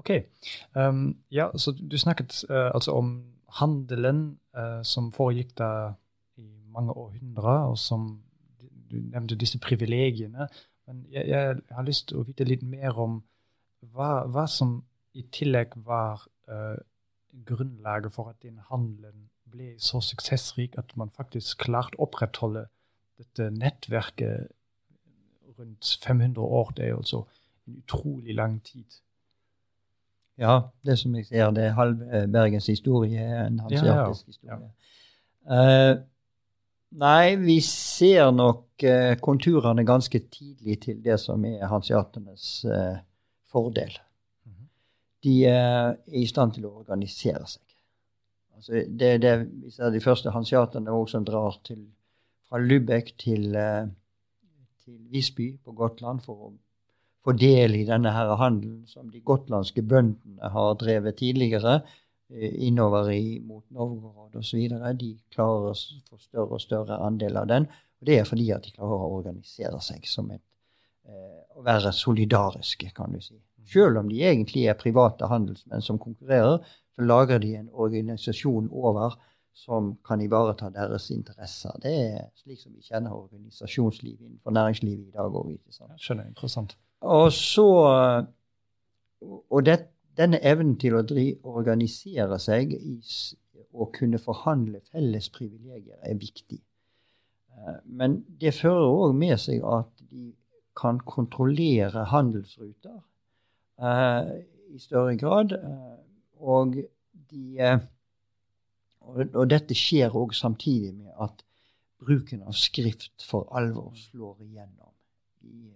[0.00, 0.10] OK.
[0.74, 3.24] Um, ja, så du snakket uh, altså om
[3.60, 5.70] handelen uh, som foregikk da
[6.40, 8.22] i mange århundrer, og som
[8.90, 10.48] du nevnte disse privilegiene.
[10.86, 13.20] Men jeg, jeg, har lyst til å vite litt mer om
[13.80, 14.80] hva, hva som
[15.16, 16.78] i tillegg var uh,
[17.46, 22.66] grunnlaget for at den handelen ble så suksessrik at man faktisk klarte å opprettholde
[23.20, 24.50] dette nettverket
[25.58, 26.72] rundt 500 år.
[26.76, 27.22] Det er jo altså
[27.66, 29.00] en utrolig lang tid.
[30.40, 34.06] Ja, det som jeg ser, det er halve Bergens historie, en hans ja, ja.
[34.08, 34.56] historie.
[34.56, 34.70] Ja.
[35.50, 35.98] Uh,
[36.96, 42.96] nei, vi ser nok uh, konturene ganske tidlig til det som er hanseaternes uh,
[43.52, 43.92] fordel.
[44.46, 44.66] -hmm.
[45.22, 47.62] De er i stand til å organisere seg.
[48.56, 51.86] Altså, det det vi ser de første hansiatene også som drar til,
[52.48, 53.52] fra Lübeck til,
[54.84, 56.52] til Visby på Gotland for å
[57.24, 61.80] få del i denne her handelen som de gotlandske bøndene har drevet tidligere,
[62.32, 64.68] eh, innover i, mot Novgorod osv.
[64.98, 65.74] De klarer å
[66.08, 67.68] få større og større andel av den.
[68.00, 70.49] Og det er fordi at de klarer å organisere seg som et eh,
[71.10, 73.36] Å være solidariske, kan du si.
[73.70, 76.62] Selv om de egentlig er private handelsmenn som konkurrerer,
[76.94, 79.18] så lager de en organisasjon over
[79.54, 81.74] som kan ivareta deres interesser.
[81.82, 85.52] Det er slik som vi kjenner organisasjonslivet innenfor næringslivet i dag òg.
[85.98, 86.76] Skjønner, interessant.
[87.00, 87.66] Og så
[89.50, 89.74] Og det,
[90.16, 92.94] denne evnen til å dri, organisere seg i,
[93.76, 96.56] og kunne forhandle felles privilegier er viktig.
[97.52, 100.30] Eh, men det fører òg med seg at de
[100.76, 103.00] kan kontrollere handelsruter
[103.82, 104.30] uh,
[104.70, 105.56] i større grad.
[105.56, 105.98] Uh,
[106.40, 106.76] og,
[107.30, 107.78] de, uh,
[109.34, 111.44] og, dette skjer òg samtidig med at
[112.00, 114.94] bruken av skrift for alvor slår igjennom
[115.42, 115.70] i,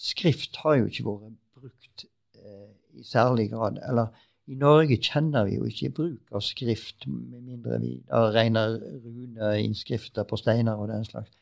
[0.00, 2.04] skrift har jo ikke vært brukt
[2.40, 3.80] eh, i særlig grad.
[3.88, 4.08] Eller
[4.50, 10.40] i Norge kjenner vi jo ikke bruk av skrift, med mindre vi regner runeinnskrifter på
[10.40, 11.32] steiner og den slags.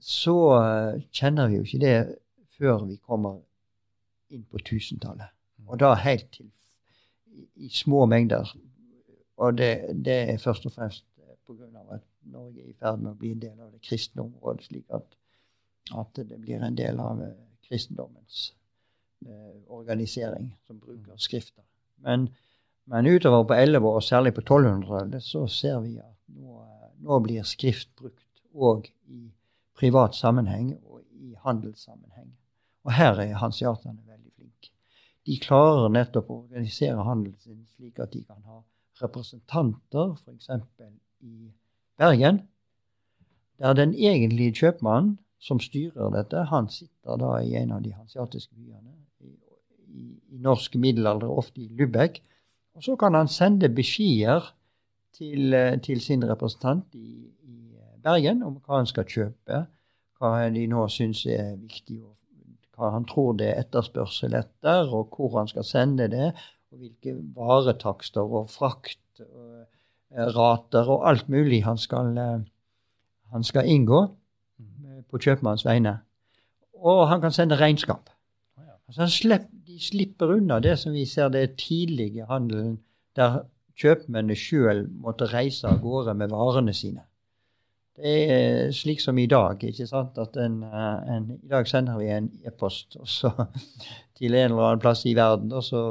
[0.00, 1.96] Så uh, kjenner vi jo ikke det
[2.58, 3.40] før vi kommer
[4.34, 5.30] inn på tusentallet.
[5.66, 6.50] Og da helt til
[7.56, 8.50] i, små mengder.
[9.38, 9.72] Og det,
[10.04, 11.04] det er først og fremst
[11.46, 11.68] pga.
[11.94, 14.90] at Norge er i ferd med å bli en del av det kristne området, slik
[14.94, 15.16] at,
[15.96, 17.32] at det blir en del av uh,
[17.68, 18.52] kristendommens
[19.26, 21.64] eh, organisering, som bruker skrifter.
[22.04, 22.28] Men,
[22.88, 26.62] men utover på 11 og særlig på 1200-tallet, så ser vi at nå,
[27.04, 29.26] nå blir skrift brukt òg i
[29.78, 32.32] privat sammenheng og i handelssammenheng.
[32.84, 34.72] Og her er hanseaterne veldig flinke.
[35.26, 38.62] De klarer nettopp å organisere handelen sin slik at de kan ha
[39.02, 40.48] representanter, f.eks.
[41.20, 41.50] i
[41.98, 42.42] Bergen,
[43.58, 48.54] der den egentlige kjøpmannen som styrer dette, han sitter da i en av de hansiatiske
[48.54, 48.94] byene.
[49.22, 49.34] I,
[49.88, 52.20] i, norsk middelalder, ofte i Lübeck.
[52.78, 54.52] Og så kan han sende beskjeder
[55.14, 57.67] til, eh, til sin representant i, i,
[58.02, 59.64] Bergen om hva han skal kjøpe,
[60.18, 62.00] hva de nå syns er viktig,
[62.76, 66.32] hva han tror det er etterspørsel etter, og hvor han skal sende det,
[66.70, 69.22] og hvilke varetakster og frakt
[70.10, 72.14] og alt mulig han skal,
[73.32, 74.04] han skal inngå
[75.08, 75.98] på kjøpmannens vegne.
[76.78, 78.10] Og han kan sende regnskap.
[78.88, 82.78] Altså slipper, de slipper unna det som vi ser det tidlige handelen,
[83.16, 83.42] der
[83.78, 87.04] kjøpmennene sjøl måtte reise av gårde med varene sine.
[87.98, 89.64] Det er slik som i dag.
[89.64, 90.18] ikke sant?
[90.18, 92.96] At en, eh, en, I dag sender vi en e-post
[94.18, 95.82] til en eller annen plass i verden, og så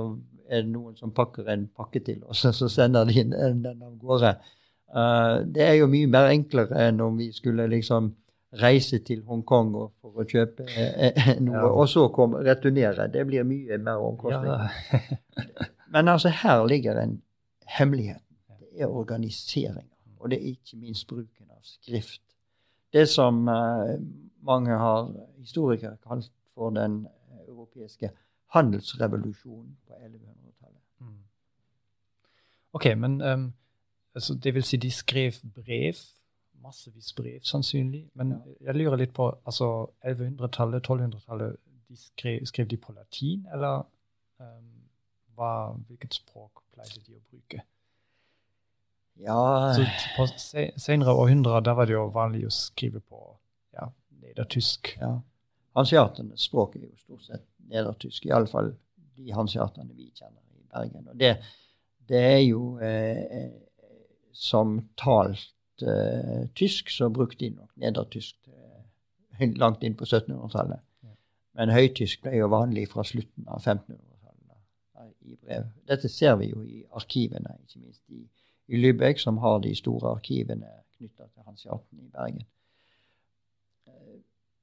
[0.50, 3.98] er det noen som pakker en pakke til oss, og så sender de den av
[4.00, 4.38] gårde.
[4.88, 8.14] Uh, det er jo mye mer enklere enn om vi skulle liksom
[8.62, 11.68] reise til Hongkong for å kjøpe eh, noe, ja.
[11.68, 13.10] og så kom, returnere.
[13.12, 14.54] Det blir mye mer omkostning.
[14.56, 15.68] Ja.
[15.94, 17.20] Men altså, her ligger en
[17.78, 18.24] hemmelighet.
[18.48, 22.22] Det er organiseringa, og det er ikke minst bruken av skrift.
[22.94, 23.96] Det som uh,
[24.42, 27.08] mange har historikere kalt for den
[27.48, 28.12] europeiske
[28.56, 30.84] handelsrevolusjonen på 1100-tallet.
[31.00, 31.18] Mm.
[32.74, 33.54] OK, men um,
[34.16, 35.94] altså, det vil si de skrev brev
[36.68, 38.10] massevis brev, sannsynlig.
[38.14, 38.38] Men ja.
[38.62, 39.70] jeg lurer litt på altså
[40.06, 41.56] 1100-tallet, 1200-tallet,
[41.88, 43.86] de skrev, skrev, de på latin, eller
[44.44, 44.72] um,
[45.38, 45.52] hva,
[45.88, 47.64] hvilket språk pleide de å bruke?
[49.20, 49.86] Ja Så
[50.18, 50.28] På
[50.78, 53.22] senere århundrer der var det jo vanlig å skrive på
[53.74, 53.90] ja,
[54.22, 54.94] nedertysk.
[55.02, 55.16] Ja.
[55.78, 58.74] Hanseatenes språk er jo stort sett nedertysk, iallfall
[59.18, 61.08] de hanseatene vi kjenner i Bergen.
[61.10, 61.38] Og det,
[62.10, 63.56] det er jo eh, eh
[64.38, 70.84] som talt eh, tysk, så brukte de nok nedertysk eh, langt inn på 1700-tallet.
[71.02, 71.14] Ja.
[71.58, 75.66] Men høytysk ble jo vanlig fra slutten av 1500-tallet i brev.
[75.90, 78.22] Dette ser vi jo i arkivene, ikke minst i,
[78.68, 82.46] i Lübeck, som har de store arkivene knytta til Hanseaten i Bergen.
[83.88, 84.20] Eh,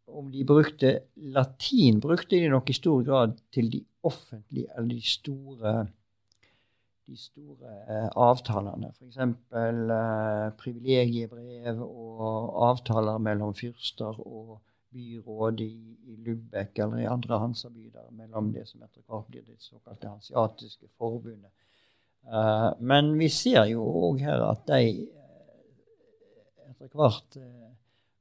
[0.06, 5.00] om de brukte latin, brukte de nok i stor grad til de offentlige eller de
[5.08, 5.76] store
[7.06, 8.92] de store eh, avtalene.
[8.96, 9.18] F.eks.
[9.18, 14.60] Eh, privilegiebrev og avtaler mellom fyrster og
[14.94, 15.74] byråd i,
[16.06, 20.88] i Lubek eller i andre Hansa-byer, mellom det som etter hvert blir det såkalte hansiatiske
[20.98, 21.50] forbundet.
[22.24, 27.72] Uh, men vi ser jo òg her at de uh, etter hvert uh,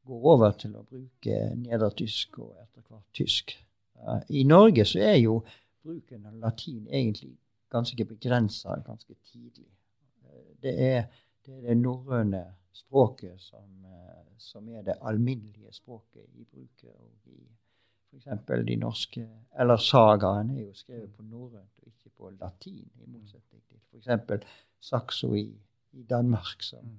[0.04, 3.56] går over til å bruke nedertysk og etter hvert tysk.
[4.36, 5.38] I Norge så er jo
[5.80, 7.38] bruken av latin egentlig
[7.72, 9.70] ganske begrensa ganske tidlig.
[10.60, 11.06] Det er
[11.46, 16.90] det, er det norrøne språket som, eh, som, er det alminnelige språket i bruket.
[16.90, 17.40] og i
[18.14, 18.66] F.eks.
[18.68, 19.28] de norske
[19.60, 24.46] Eller sagaen er jo skrevet på norrønt og ikke på latin, i motsetning til f.eks.
[24.84, 25.46] Saxo i,
[25.94, 26.98] i, Danmark, som, mm.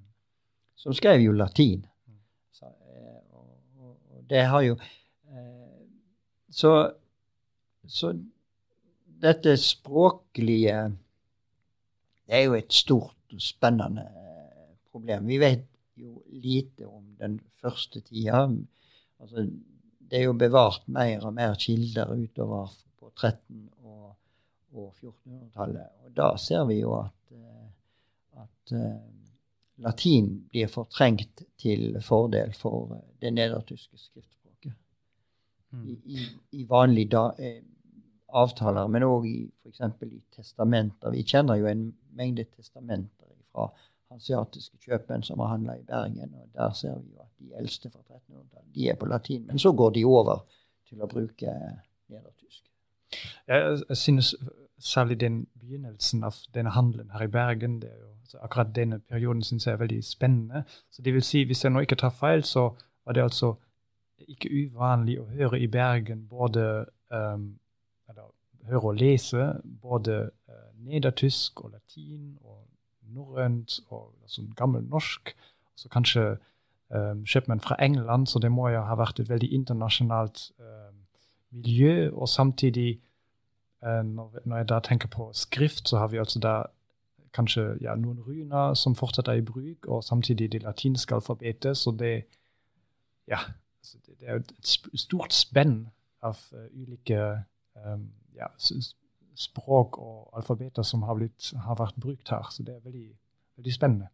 [0.75, 1.85] som, skrev jo latin.
[2.07, 2.19] Mm.
[2.51, 4.77] Så, eh, og, og, og, det har jo
[5.29, 5.83] eh,
[6.49, 6.71] så,
[7.87, 8.13] så
[9.21, 10.77] dette språklige
[12.25, 14.07] Det er jo et stort og spennende
[14.91, 15.27] problem.
[15.27, 18.47] Vi vet jo lite om den første tida.
[19.19, 19.45] Altså,
[20.11, 24.15] det er jo bevart mer og mer kilder utover på 1300- og,
[24.73, 25.91] og 1400-tallet.
[26.05, 28.97] Og da ser vi jo at, eh, at uh,
[29.85, 34.75] latin blir fortrengt til fordel for det nedertyske skriftspråket.
[35.71, 35.87] Mm.
[35.87, 36.27] I, i,
[36.61, 37.63] I vanlige da, eh,
[38.35, 39.27] avtaler, men òg
[39.63, 39.81] f.eks.
[40.05, 41.13] i testamenter.
[41.15, 43.69] Vi kjenner jo en mengde testamenter fra
[44.11, 46.33] hanseatiske kjøpmenn som har handla i Bergen.
[46.33, 49.45] og Der ser vi jo at de eldste fra 1300-tallet de er på latin.
[49.47, 50.45] Men så går de over
[50.89, 51.55] til å bruke
[52.07, 52.63] nedertysk.
[53.47, 54.35] Jeg, synes
[54.79, 58.99] særlig den begynnelsen av denne handelen her i Bergen det er jo, altså Akkurat denne
[58.99, 60.63] perioden syns jeg er veldig spennende.
[60.91, 62.69] Så det vil si, Hvis jeg nå ikke tar feil, så
[63.05, 63.55] var det altså
[64.27, 67.59] ikke uvanlig å høre i Bergen både um,
[68.09, 68.31] eller
[68.69, 72.63] høre og lese både uh, nedertysk og latin og
[73.13, 75.35] norrønt og altså gammel norsk.
[75.75, 76.37] Så kanskje
[76.89, 81.01] um, kjøpmenn fra England, så det må jo ha vært et veldig internasjonalt um,
[81.51, 82.11] miljø.
[82.13, 82.99] Og samtidig,
[83.83, 86.55] uh, når, jeg da tenker på skrift, så har vi altså da
[87.35, 91.77] kanskje ja, noen runer som fortsatt er i bruk, og samtidig det latinske alfabetet.
[91.77, 92.25] Så det,
[93.27, 93.39] ja,
[93.79, 95.89] altså det, er et stort spenn
[96.23, 97.19] av uh, ulike
[97.75, 98.47] um, ja,
[99.35, 102.43] språk og alfabeter som har, blitt, har vært brukt her.
[102.51, 103.09] Så det er veldig,
[103.57, 104.07] veldig spennende.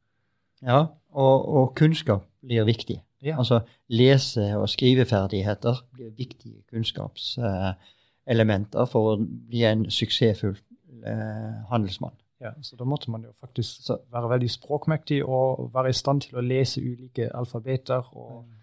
[0.62, 3.04] Ja, og, og, kunnskap blir viktig.
[3.22, 3.38] Ja.
[3.38, 10.58] Altså lese- og skriveferdigheter blir viktige kunnskapselementer for å bli en suksessfull
[11.06, 12.14] eh, handelsmann.
[12.42, 16.22] Ja, så Da måtte man jo faktisk så, være veldig språkmektig og være i stand
[16.22, 18.54] til å lese ulike alfabeter og, mm.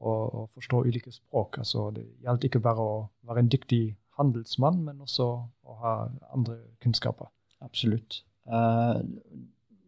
[0.00, 1.58] og, og forstå ulike språk.
[1.58, 5.94] Altså, det gjaldt ikke bare å være en dyktig handelsmann, men også å ha
[6.34, 7.30] andre kunnskaper.
[7.64, 8.22] Absolutt.
[8.44, 9.00] Uh,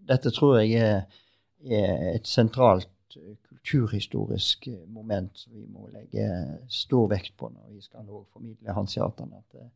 [0.09, 1.23] dette tror jeg er,
[1.67, 6.27] er, et sentralt kulturhistorisk moment som vi må legge
[6.73, 9.41] stor vekt på når vi skal formidle hanseatene.
[9.41, 9.71] At,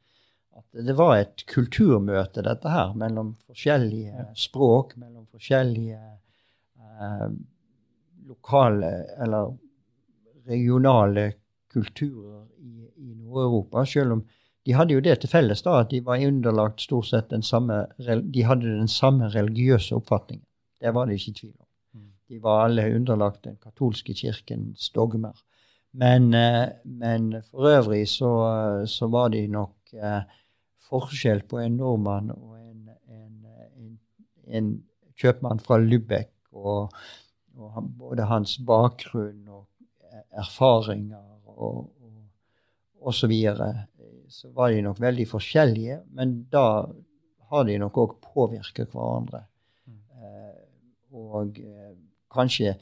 [0.60, 6.00] at det var et kulturmøte, dette her, mellom forskjellige språk, mellom forskjellige
[6.80, 7.30] uh,
[8.30, 9.54] lokale eller
[10.50, 11.32] regionale
[11.70, 13.84] kulturer i, i Nord-Europa.
[13.86, 14.22] Selv om
[14.66, 17.86] de hadde jo det til felles da, at de var underlagt stort sett den samme,
[17.98, 20.44] de hadde den samme religiøse oppfatningen.
[20.80, 21.66] Det var det ikke tvil om.
[21.94, 22.10] Mm.
[22.28, 25.36] De var alle underlagt den katolske kirkens dogmer.
[25.92, 30.22] Men, eh, men for øvrig så, så, var de nok eh,
[30.88, 33.98] forskjell på en nordmann og en, en, en,
[34.46, 34.70] en
[35.18, 36.30] kjøpmann fra Lübeck.
[36.52, 36.92] Og,
[37.56, 39.66] og både hans bakgrunn og
[40.30, 42.22] erfaringer og, og,
[43.00, 43.72] og så videre
[44.30, 46.64] så var de nok veldig forskjellige, men da
[47.50, 49.42] har de nok òg påvirket hverandre.
[49.86, 49.98] Mm.
[50.22, 50.60] Eh,
[51.18, 51.96] og eh,
[52.30, 52.76] kanskje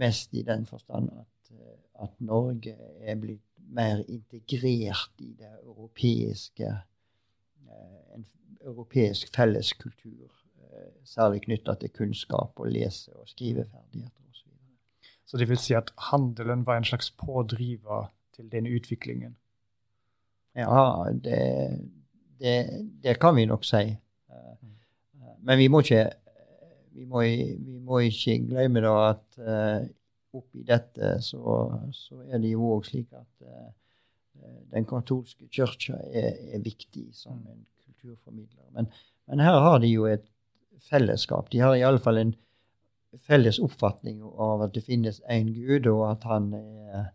[0.00, 6.76] mest i den forstand at, eh, at, Norge er blitt mer integrert i det europeiske
[8.10, 8.24] en
[8.66, 14.48] europeisk felleskultur, kultur, særlig knytta til kunnskap og lese- og skriveferdigheter osv.
[14.50, 19.36] Så, så det vil si at handelen var en slags pådriver til denne utviklingen?
[20.58, 21.40] Ja, det,
[22.40, 22.54] det,
[23.02, 23.84] det, kan vi nok si.
[25.40, 26.04] Men vi må ikke,
[26.96, 29.86] vi må, vi må ikke glemme da at uh,
[30.36, 31.54] oppi dette så,
[31.94, 33.70] så, er det jo òg slik at, eh,
[34.70, 37.48] den katolske kirka er, er, viktig som mm.
[37.50, 38.68] en kulturformidler.
[38.76, 38.90] Men,
[39.26, 40.28] men, her har de jo et
[40.86, 41.50] fellesskap.
[41.50, 42.34] De har i alle fall en
[43.26, 47.10] felles oppfatning av at det finnes én Gud, og at han er,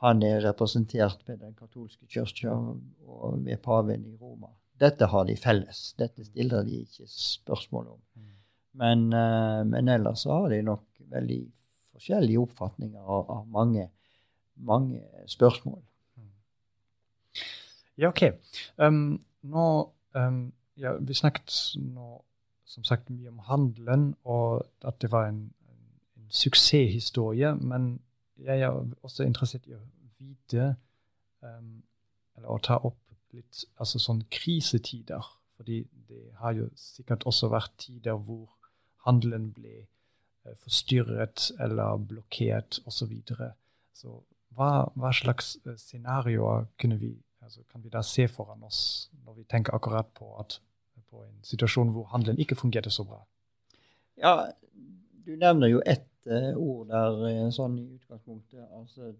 [0.00, 4.52] han er representert ved den katolske kirka og ved paven i Roma.
[4.78, 5.92] Dette har de felles.
[5.98, 8.00] Dette stiller de ikke spørsmål om.
[8.78, 11.40] Men, uh, men ellers så har de nok veldig
[11.96, 13.88] forskjellige oppfatninger av, av mange,
[14.54, 15.80] mange, spørsmål.
[17.98, 18.22] Ja, OK.
[18.76, 19.66] Um, nå,
[20.14, 20.42] um,
[20.78, 21.50] ja, vi snakket
[21.82, 22.20] nå
[22.68, 27.54] som sagt mye om handelen, og at det var en, en suksesshistorie.
[27.56, 27.96] Men
[28.44, 29.82] jeg er også interessert i å
[30.18, 30.72] vite,
[31.42, 31.78] um,
[32.36, 33.00] eller å ta opp
[33.34, 35.24] litt altså sånn krisetider.
[35.58, 38.46] Fordi det har jo sikkert også vært tider hvor
[39.08, 43.00] handelen ble eh, forstyrret eller blokkert osv.
[43.00, 43.48] Så, videre.
[43.92, 44.20] så
[44.54, 47.12] hva, hva, slags scenarioer scenarioer vi,
[47.42, 48.80] altså, kan vi da se foran oss
[49.24, 50.60] når vi tenker akkurat på, at,
[51.10, 53.20] på en situasjon hvor handelen ikke fungerte så bra?
[54.18, 54.50] Ja,
[55.26, 58.66] du nevner jo ett uh, ord der uh, sånn i utgangspunktet.
[58.74, 59.12] altså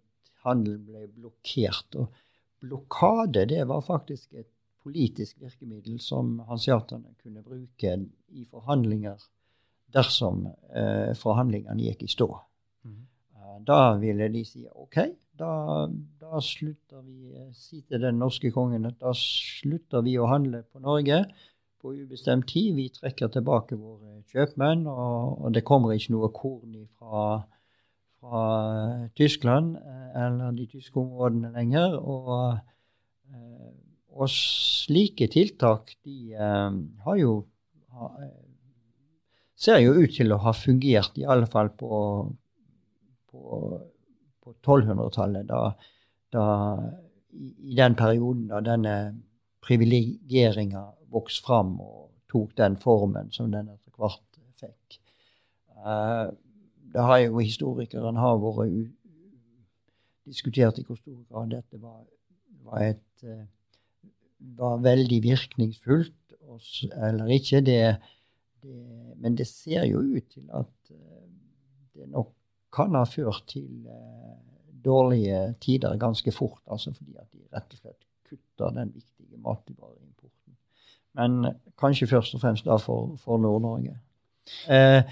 [0.45, 1.99] Handelen ble blokkert.
[1.99, 2.15] og
[2.61, 4.51] Blokade det var faktisk et
[4.83, 7.95] politisk virkemiddel som hanseaterne kunne bruke
[8.29, 9.21] i forhandlinger
[9.95, 12.29] dersom eh, forhandlingene gikk i stå.
[12.85, 13.05] Mm.
[13.67, 14.99] da ville de si OK,
[15.39, 15.51] da,
[16.21, 20.63] da, slutter vi eh, si til den norske kongen at da slutter vi å handle
[20.69, 21.25] på Norge
[21.81, 22.75] på ubestemt tid.
[22.77, 27.29] Vi trekker tilbake våre kjøpmenn, og, og det kommer ikke noe korn fra,
[28.19, 28.43] fra
[29.19, 31.97] Tyskland eh, eller de tyske områdene lenger.
[31.99, 32.59] Og,
[34.19, 37.33] og slike tiltak de har jo
[39.59, 41.91] ser jo ut til å ha fungert, i alle fall på,
[43.31, 43.63] på,
[44.43, 45.63] på 1200-tallet, da,
[46.35, 46.45] da
[47.35, 48.95] i, den perioden da denne
[49.65, 55.01] privilegeringa vokste fram og tok den formen som den etter hvert fikk.
[55.79, 56.35] Uh,
[56.93, 58.93] det har jo historikeren har vært
[60.29, 62.03] diskutert i hvor stor grad dette var,
[62.67, 63.45] var, et, uh,
[64.59, 66.15] var veldig virkningsfullt
[66.97, 67.61] eller ikke.
[67.61, 67.97] Det,
[68.63, 68.77] det,
[69.17, 71.25] men det ser jo ut til at eh,
[71.95, 72.33] det nok
[72.75, 74.37] kan ha ført til eh,
[74.85, 76.63] dårlige tider ganske fort.
[76.67, 80.08] altså Fordi at de rett og slett kutter den viktige matvareimporten.
[81.19, 83.97] Men kanskje først og fremst da for, for Nord-Norge.
[84.71, 85.03] Eh,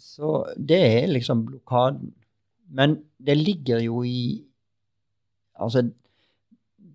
[0.00, 2.14] så det er liksom blokaden.
[2.70, 4.46] Men det ligger jo i
[5.60, 5.82] Altså,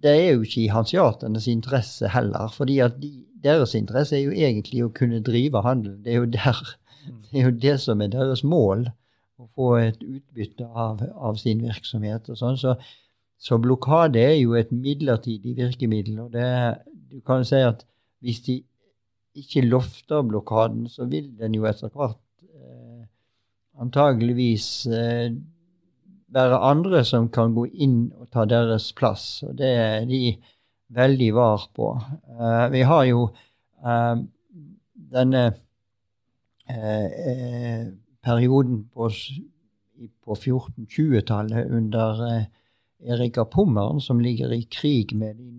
[0.01, 2.47] det er jo ikke i hansiaternes interesse heller.
[2.53, 5.99] fordi at de, deres interesse er jo egentlig å kunne drive handel.
[6.03, 6.61] Det er jo, der,
[7.05, 7.19] mm.
[7.31, 8.87] det, er jo det som er deres mål.
[9.37, 12.29] Å få et utbytte av, av sin virksomhet.
[12.31, 12.57] og sånn.
[12.57, 12.75] Så,
[13.37, 16.19] så, blokade er jo et midlertidig virkemiddel.
[16.25, 16.49] og det,
[17.15, 17.85] Du kan si at
[18.19, 18.57] hvis de
[19.39, 23.05] ikke lofter blokaden, så vil den jo etter hvert eh,
[23.79, 25.35] antageligvis eh,
[26.35, 29.45] være andre som kan gå inn og ta deres plass.
[29.47, 30.35] Og det er de
[30.95, 31.93] veldig var på.
[32.35, 34.15] Eh, vi har jo uh,
[35.15, 35.45] denne
[36.67, 37.81] uh,
[38.27, 42.23] perioden på, på 1420-tallet under
[43.05, 45.55] Erika av Pommern, som ligger i krig med de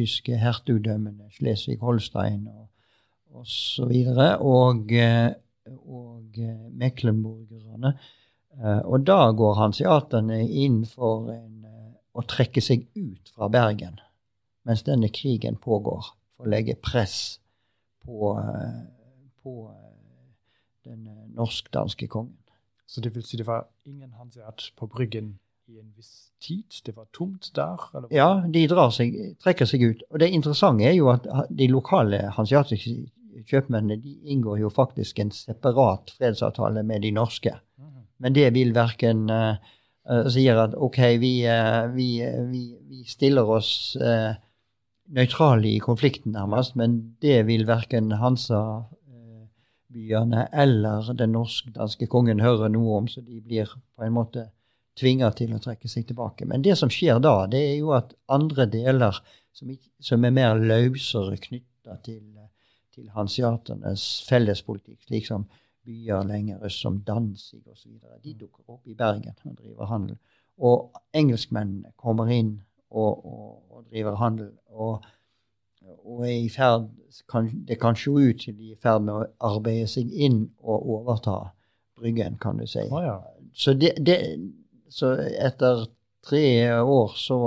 [0.00, 2.68] nordtyske hertugdømmene Slesvig-Holstein og
[3.40, 3.92] osv.
[4.40, 4.92] Og, og,
[5.86, 6.38] og
[6.72, 7.98] Mecklenburgerne.
[8.84, 11.66] Og da går hanseaterne inn for en
[12.12, 14.00] å trekke seg ut fra Bergen
[14.66, 17.40] mens denne krigen pågår, for å legge press
[18.04, 18.82] på, eh,
[19.40, 20.34] på eh,
[20.84, 22.36] den eh, norsk-danske kongen.
[22.86, 25.38] Så det vil si det var ingen hanseat på Bryggen
[25.70, 26.80] i en viss tid?
[26.86, 27.86] Det var tomt der?
[27.94, 28.10] Eller?
[28.14, 28.66] Ja, de
[28.96, 30.04] seg, trekker seg ut.
[30.10, 32.94] Og det interessante er jo at de lokale hansiatiske
[33.48, 37.52] kjøpmennene de inngår jo faktisk en separat fredsavtale med de norske.
[37.78, 38.00] Mhm.
[38.18, 39.54] Men det vil verken uh,
[40.10, 42.08] uh, sier at OK, vi, uh, vi,
[42.50, 44.34] vi, vi stiller oss uh,
[45.10, 52.96] nøytrale i konflikten, nærmest, men det vil verken Hansa-byene eller den norsk-danske kongen høre noe
[53.00, 53.66] om, så de blir
[53.96, 54.50] på en måte
[55.00, 56.46] tvinga til å trekke seg tilbake.
[56.48, 59.16] Men det som skjer da, det er jo at andre deler
[59.56, 62.22] som, som er mer løsere knytta til,
[62.94, 65.48] til hansiaternes fellespolitikk, slik som
[65.86, 67.96] byer lenger øst som Danzig osv.
[68.24, 70.18] De dukker opp i Bergen og driver handel.
[70.60, 74.50] Og engelskmennene kommer inn og, og, og driver handel.
[74.68, 75.04] Og,
[76.04, 76.90] og, er i ferd
[77.28, 79.24] kan, Det kan se ut til de er i ferd med å
[79.54, 81.38] arbeide seg inn og overta
[82.00, 82.80] Bryggen, kan du si.
[82.88, 83.18] Oh, ja.
[83.52, 84.16] så, det, det,
[84.90, 85.86] så, etter
[86.26, 86.44] tre
[86.80, 87.38] år så,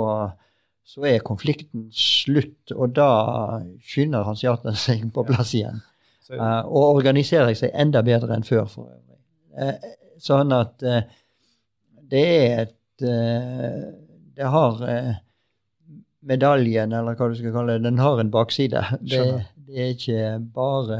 [0.84, 3.10] så er konflikten slutt, og da
[3.84, 5.82] skynder hanseatene seg på plass igjen.
[6.24, 8.88] Så, uh, og organiserer seg enda bedre enn før, for.
[9.60, 9.92] Eh,
[10.22, 11.02] sånn at uh,
[12.10, 14.76] det er et Det har
[16.22, 18.84] medaljen, eller hva du skal kalle det, den har en bakside.
[19.02, 19.22] Det,
[19.66, 20.20] det er ikke
[20.54, 20.98] bare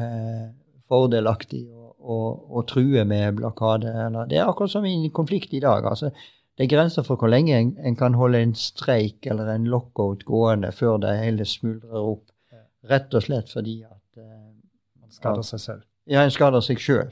[0.91, 3.91] fordelaktig å, å, true med blokade.
[4.07, 5.87] Eller, det er akkurat som i en konflikt i dag.
[5.87, 6.11] altså
[6.55, 10.23] det er grenser for hvor lenge en, en kan holde en streik eller en lockout
[10.25, 12.29] gående før det hele smuldrer opp.
[12.91, 14.53] Rett og slett fordi at eh,
[15.01, 15.83] man skader seg selv.
[16.07, 17.11] ja, en skader seg sjøl.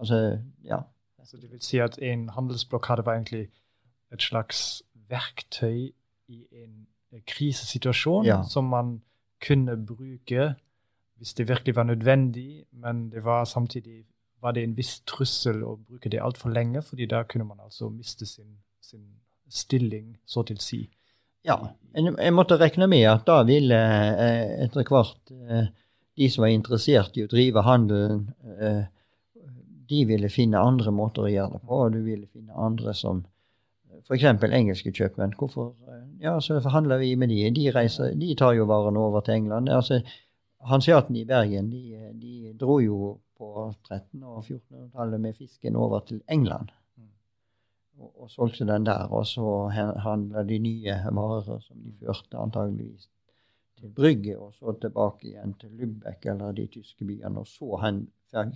[0.00, 0.78] Altså, ja.
[1.24, 3.50] Så det vil si at en handelsblokade var egentlig
[4.12, 5.90] et slags verktøy
[6.28, 6.86] i en
[7.26, 8.42] krisesituasjon Ja.
[8.42, 9.00] som man
[9.44, 10.54] kunne bruke
[11.18, 14.06] hvis det virkelig var nødvendig, men det var samtidig
[14.40, 17.90] var det en viss trussel å bruke det altfor lenge, fordi da kunne man altså
[17.90, 19.06] miste sin, sin
[19.48, 20.82] stilling, så til si.
[21.46, 21.58] ja.
[21.94, 25.70] Jeg måtte regne med at da ville eh, etter hvert eh,
[26.18, 28.26] de som var interessert i å drive handelen,
[28.58, 28.84] eh,
[29.88, 33.24] de ville finne andre måter å gjøre det på, og du ville finne andre som
[34.08, 34.24] F.eks.
[34.24, 35.34] engelske kjøpmenn.
[35.36, 35.74] Hvorfor
[36.22, 37.42] Ja, så forhandler vi med de.
[37.54, 39.68] De, reiser, de tar jo varene over til England.
[39.68, 40.00] Altså,
[40.66, 41.82] Hanseatene i Bergen de,
[42.18, 46.72] de dro jo på 1300- og 1400-tallet med fisken over til England.
[46.96, 47.10] Mm.
[47.98, 49.06] Og, og solgte den der.
[49.12, 49.68] Og så
[50.04, 53.08] handla de nye varer som de førte antageligvis
[53.78, 57.38] til Brygge, og så tilbake igjen til Lübeck eller de tyske byene.
[57.38, 58.08] Og så hen,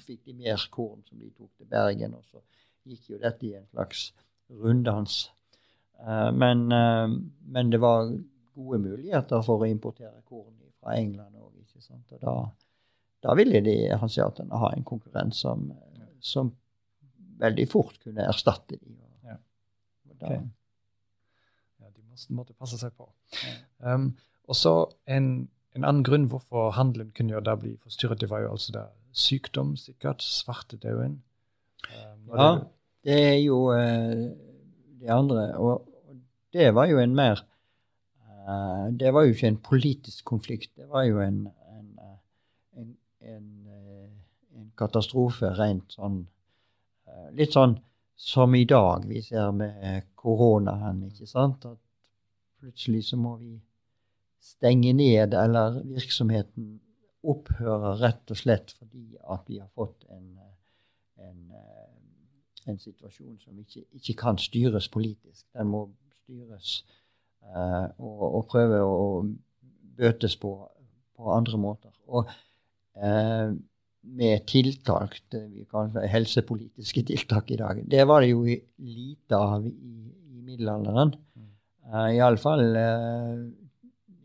[0.07, 2.19] fikk de mer korn som de tok til Bergen.
[2.19, 2.43] Og så
[2.85, 4.11] gikk jo dette i en slags
[4.51, 5.31] runddans.
[6.01, 7.09] Eh, men, eh,
[7.55, 8.11] men det var
[8.55, 11.49] gode muligheter for å importere korn fra England òg.
[11.93, 12.33] Og da,
[13.23, 15.69] da ville de hanseatene ha en konkurrent som,
[16.21, 16.53] som
[17.43, 18.97] veldig fort kunne erstatte dem.
[19.27, 19.37] Ja.
[20.13, 20.41] Okay.
[21.81, 23.09] Ja, de måtte, måtte passe seg på.
[23.79, 24.13] Um,
[24.51, 24.73] og så
[25.07, 28.75] en, en annen grunn hvorfor handelen kunne jo da bli forstyrret, det var jo altså
[28.77, 30.23] da sykdom, sikkert.
[30.23, 31.21] Svartedauden.
[31.91, 32.53] Um, og Ja.
[32.59, 32.69] det-
[33.05, 34.31] Det er jo uh,
[35.01, 35.57] det andre.
[35.59, 36.17] Og, og
[36.55, 37.41] det var jo en mer
[38.47, 40.71] eh, Det var jo ikke en politisk konflikt.
[40.77, 41.41] Det var jo en,
[41.73, 46.23] en, eh, en, en, eh, en katastrofe rent sånn
[47.07, 47.77] eh, Litt sånn
[48.17, 51.65] som i dag vi ser med koronaen, ikke sant?
[51.67, 51.81] At
[52.61, 53.57] plutselig så må vi
[54.43, 56.77] stenge ned, eller virksomheten
[57.23, 61.53] opphører rett og slett fordi at vi har fått en, eh, en,
[62.67, 65.47] en situasjon som ikke, ikke kan styres politisk.
[65.55, 65.87] Den må
[66.23, 66.83] styres
[67.43, 69.07] eh, og, og prøve å
[69.99, 70.55] bøtes på,
[71.17, 71.93] på andre måter.
[72.07, 72.31] Og
[74.03, 79.67] med tiltak, det vi kaller helsepolitiske tiltak i dag, det var det jo lite av
[79.67, 81.15] i, i middelalderen.
[81.37, 81.51] Mm.
[81.93, 83.39] Uh, Iallfall uh,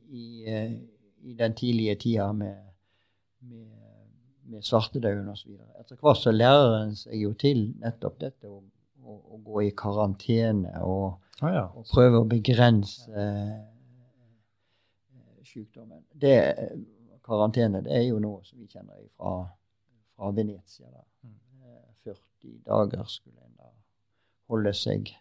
[0.10, 0.74] i, uh,
[1.30, 2.58] i den tidlige tida med,
[3.40, 3.70] med,
[4.50, 5.56] med svartedauden osv.
[5.80, 8.62] Etter hvert så lærer en seg jo til nettopp dette å,
[9.04, 11.66] å, å gå i karantene og, Ah, ja.
[11.78, 13.60] og prøve å begrense uh,
[15.46, 16.02] sykdommen.
[16.18, 16.34] Det,
[17.28, 19.36] karantene det er jo noe som vi kjenner fra,
[20.16, 20.88] fra Venezia.
[20.92, 21.04] Da.
[21.24, 21.38] Mm.
[21.64, 23.72] Eh, 40 dager skulle en da
[24.50, 25.14] holde seg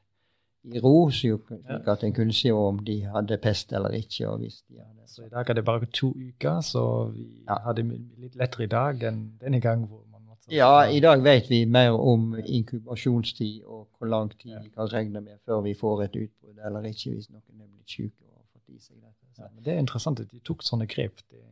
[0.66, 1.46] i ro, slik
[1.86, 4.26] at en kunne se om de hadde pest eller ikke.
[4.28, 6.82] og hvis de hadde Så i dag er det bare to uker, så
[7.14, 7.58] vi Ja.
[7.62, 7.84] har det
[8.18, 9.86] litt lettere i dag enn denne gangen.
[9.86, 10.50] hvor man måtte...
[10.50, 14.60] Ja, i dag vet vi mer om inkubasjonstid og hvor lang tid Ja.
[14.62, 17.88] vi kan regne med før vi får et utbrudd eller ikke hvis noen er blitt
[17.90, 19.26] syke og fått i seg dette.
[19.38, 21.16] Ja, men det er interessant at de tok sånne grep.
[21.30, 21.42] Det,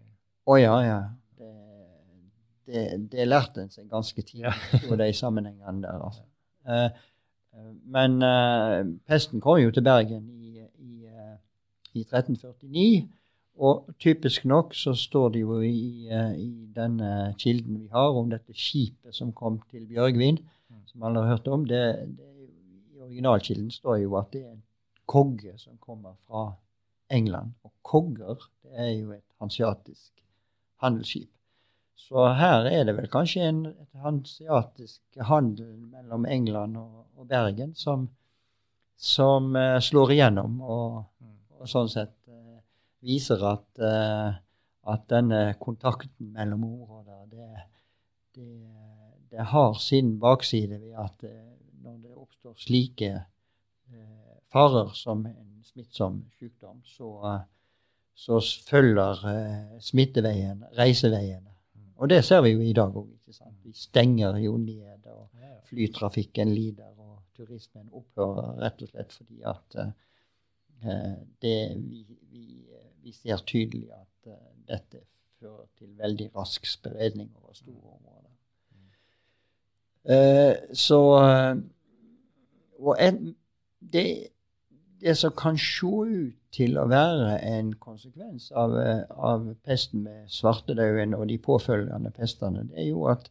[0.47, 0.99] Å ja, ja.
[1.39, 1.51] Det,
[2.67, 4.53] det, det lærte en seg ganske tidlig,
[4.91, 4.97] Ja.
[5.01, 6.01] de sammenhengene der.
[6.05, 6.23] altså.
[6.65, 6.85] Eh,
[7.53, 11.35] eh, men eh, pesten kom jo til Bergen i, i, eh,
[11.93, 13.03] i 1349.
[13.61, 18.31] Og typisk nok så står det jo i, eh, i denne kilden vi har om
[18.33, 20.39] dette skipet som kom til Bjørgvin,
[20.71, 20.81] Mm.
[20.87, 21.67] som alle har hørt om.
[21.69, 21.83] Det,
[22.17, 22.31] det,
[22.97, 24.63] I originalkilden står jo at det er en
[25.07, 26.47] kogge som kommer fra
[27.11, 27.53] England.
[27.63, 30.24] Og kogger det er jo et hanseatisk
[30.83, 31.31] handelsskip.
[31.97, 33.61] Så her er det vel kanskje en
[34.03, 38.09] hanseatisk handel mellom England og, og Bergen som,
[38.97, 41.37] som uh, slår igjennom, og, Mm.
[41.61, 42.59] og sånn sett uh,
[43.01, 44.35] viser at, uh,
[44.93, 47.49] at denne kontakten mellom områder, det,
[48.37, 48.51] det,
[49.31, 51.25] det har sin bakside ved at
[51.85, 53.15] når det oppstår slike
[54.53, 57.09] farer som en smittsom sykdom, så,
[58.15, 61.51] eh, så følger eh, smitteveien reiseveiene.
[61.97, 63.11] Og det ser vi jo i dag òg.
[63.65, 65.29] Vi stenger jo ned, og
[65.69, 69.93] flytrafikken lider, og turismen opphører rett og slett fordi at, eh,
[70.85, 72.67] Eh, det, vi, vi,
[73.03, 75.01] vi, ser tydelig at eh, dette
[75.41, 78.31] fører til veldig rask spredning over store områder.
[80.05, 80.99] Uh, så
[82.79, 83.37] Og en,
[83.93, 84.29] det,
[85.05, 88.73] det, som kan se ut til å være en konsekvens av,
[89.11, 93.29] av pesten med svartedauden og de påfølgende pestene, det er jo at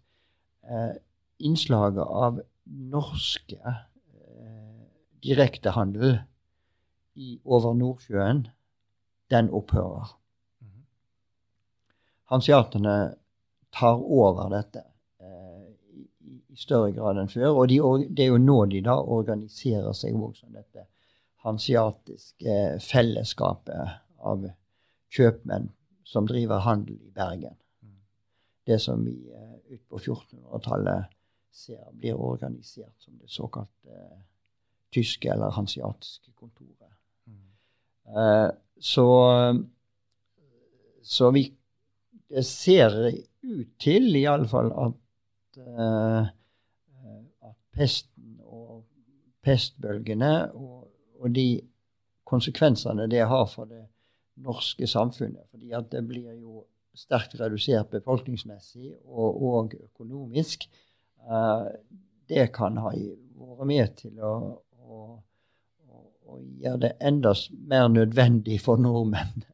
[0.69, 0.93] eh,
[1.41, 4.84] innslaget av norske eh,
[5.26, 6.19] direktehandel
[7.15, 8.45] i, over Nordsjøen,
[9.34, 10.13] den opphører.
[10.61, 10.86] Mhm.
[12.30, 12.97] Hansiatene
[13.74, 14.86] tar over dette
[15.19, 15.67] eh,
[15.97, 16.07] i,
[16.53, 17.63] i, større grad enn før.
[17.63, 17.82] Og de,
[18.13, 20.86] det er jo nå de da organiserer seg også som dette
[21.44, 24.48] hansiatiske eh, fellesskapet av
[25.14, 25.70] kjøpmenn
[26.08, 27.58] som driver handel i Bergen.
[28.64, 31.12] Det som vi ut utpå 1400-tallet
[31.54, 34.22] ser blir organisert som det såkalte eh,
[34.94, 36.94] tyske eller hansiatiske kontoret.
[37.26, 37.50] Mm.
[38.18, 39.08] Eh, så,
[41.04, 41.54] så vi
[42.34, 42.96] Det ser
[43.41, 46.30] ut til iallfall at, eh,
[47.46, 48.88] at pesten og
[49.46, 50.83] pestbølgene og,
[51.24, 51.47] og de
[52.28, 53.86] konsekvensene det har for det
[54.43, 55.43] norske samfunnet.
[55.51, 56.63] fordi at det blir jo
[56.95, 60.67] sterkt redusert befolkningsmessig og, og økonomisk.
[61.30, 61.67] Eh,
[62.30, 64.34] det kan ha vært med til å,
[64.84, 64.99] å,
[66.28, 67.34] å, gjøre det enda
[67.69, 69.45] mer nødvendig for nordmenn,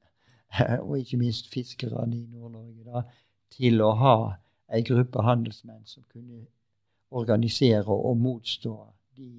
[0.87, 3.05] og ikke minst fiskerne i Nord-Norge,
[3.53, 4.15] til å ha
[4.69, 6.45] ei gruppe handelsmenn som kunne
[7.09, 8.75] organisere og motstå
[9.17, 9.29] de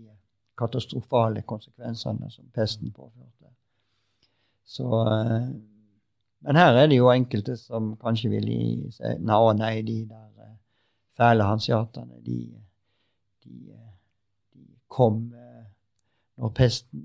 [0.60, 3.50] katastrofale konsekvensene som pesten påførte.
[4.68, 5.50] Så, eh,
[6.40, 8.50] men her er det jo enkelte som kanskje vil
[8.94, 10.30] si nei, de der
[11.20, 12.38] fæle hansiatene, de,
[13.44, 13.56] de,
[14.54, 15.66] de, kom eh,
[16.40, 17.04] når pesten,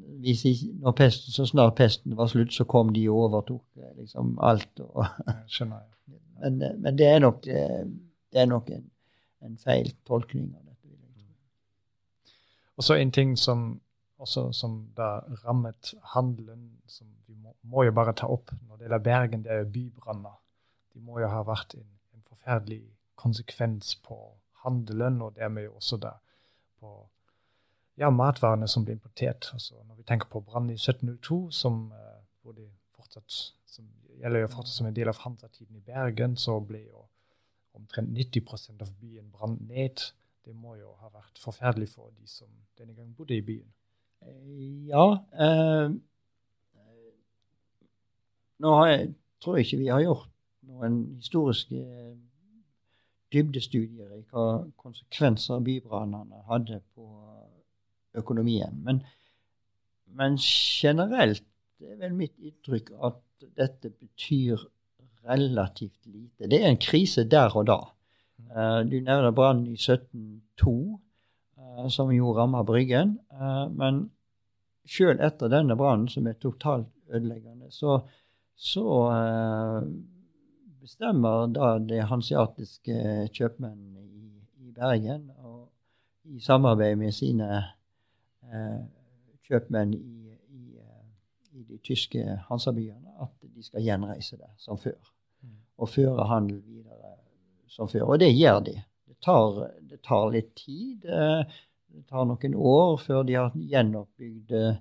[0.80, 4.80] når pesten, Så snart pesten var slutt, så kom de og overtok eh, liksom alt.
[4.80, 5.06] Og,
[5.48, 5.92] Skjønner jeg.
[6.42, 8.84] Men, eh, men, det er nok, det er nok en,
[9.42, 10.65] en, feil tolkning av.
[12.76, 13.82] Og så en ting som
[14.18, 18.86] også som da rammet handelen, som vi må, må, jo bare ta opp når det
[18.86, 20.38] gjelder Bergen, det er jo bybranner.
[20.94, 22.82] De må jo ha vært en, en forferdelig
[23.20, 24.18] konsekvens på
[24.64, 26.16] handelen, og dermed også da
[26.80, 26.94] på
[28.00, 29.50] ja, matvarene som blir importert.
[29.54, 32.56] Altså, når vi tenker på brannen i 1702, som, uh,
[32.96, 33.88] fortsatt, som
[34.20, 37.06] gjelder jo fortsatt som en del av Hansa-tiden i Bergen, så ble jo
[37.76, 40.08] omtrent 90 av byen brant ned.
[40.46, 43.72] Det må jo ha vært forferdelig for de som denne gang bodde i byen.
[44.22, 45.06] Eh, ja.
[45.34, 45.96] Eh,
[48.64, 49.10] nå jeg,
[49.42, 50.30] tror jeg ikke vi har gjort
[50.70, 51.82] noen historiske
[53.34, 54.46] dybdestudier i hva
[54.80, 57.10] konsekvenser bybrannene hadde på
[58.16, 58.78] økonomien.
[58.86, 59.02] Men,
[60.16, 61.44] men generelt
[61.84, 63.20] er vel mitt inntrykk at
[63.58, 64.62] dette betyr
[65.26, 66.48] relativt lite.
[66.48, 67.80] Det er en krise der og da.
[68.52, 70.76] Uh, du nevner brannen i 1702,
[71.58, 73.18] uh, som jo ramma Bryggen.
[73.34, 74.06] Uh, men
[74.86, 78.00] sjøl etter denne brannen, som er totalt ødeleggende, så,
[78.56, 78.86] så
[80.86, 82.96] bestemmer da de hansiatiske
[83.34, 84.28] kjøpmennene i,
[84.68, 85.72] i, Bergen, og
[86.30, 87.48] i samarbeid med sine
[88.46, 88.84] eh,
[89.48, 91.08] kjøpmenn i, i, eh,
[91.58, 94.98] i, de tyske hansabyene, at de skal gjenreise det som før.
[95.42, 95.58] Mm.
[95.78, 97.16] Og føre handel videre
[97.72, 98.10] som før.
[98.14, 98.76] Og det gjør de.
[99.08, 101.06] Det tar, det tar litt tid.
[101.06, 101.62] Eh,
[101.96, 104.78] det tar noen år før de har gjenoppbygd eh,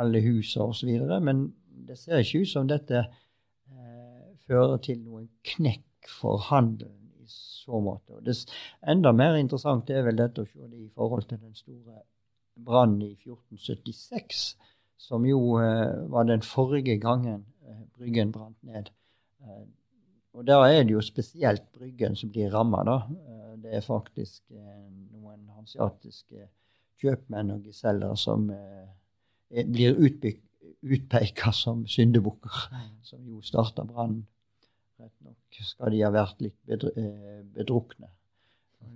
[0.00, 0.92] alle husene osv.
[1.24, 1.46] Men
[1.88, 3.06] det ser ikke ut som dette
[4.50, 8.16] fører til noen knekk for handelen i så måte.
[8.18, 8.36] Og det
[8.88, 12.02] enda mer interessant er vel dette å se det i forhold til den store
[12.60, 14.56] brannen i 1476,
[15.00, 18.90] som jo eh, var den forrige gangen eh, Bryggen brant ned.
[19.40, 19.62] Eh,
[20.32, 22.96] og da er det jo spesielt Bryggen som blir ramma, da.
[23.10, 26.46] Eh, det er faktisk eh, noen hansiatiske
[27.00, 32.88] kjøpmenn og giseller som eh, blir utpeka som syndebukker, mm.
[33.02, 34.24] som jo starta brannen.
[35.00, 38.10] Rett nok skal de ha vært litt eh, bedrukne.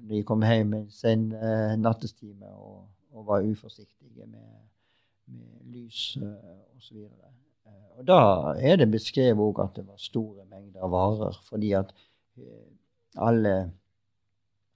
[0.09, 1.28] De kom hjem en sen
[1.80, 4.62] nattestime og, og, var uforsiktige med,
[5.28, 7.05] med lys osv.
[7.05, 7.43] Uh,
[7.95, 8.19] og da
[8.59, 11.95] er det beskrevet òg at det var store mengder varer, fordi at
[12.39, 12.67] uh,
[13.29, 13.73] alle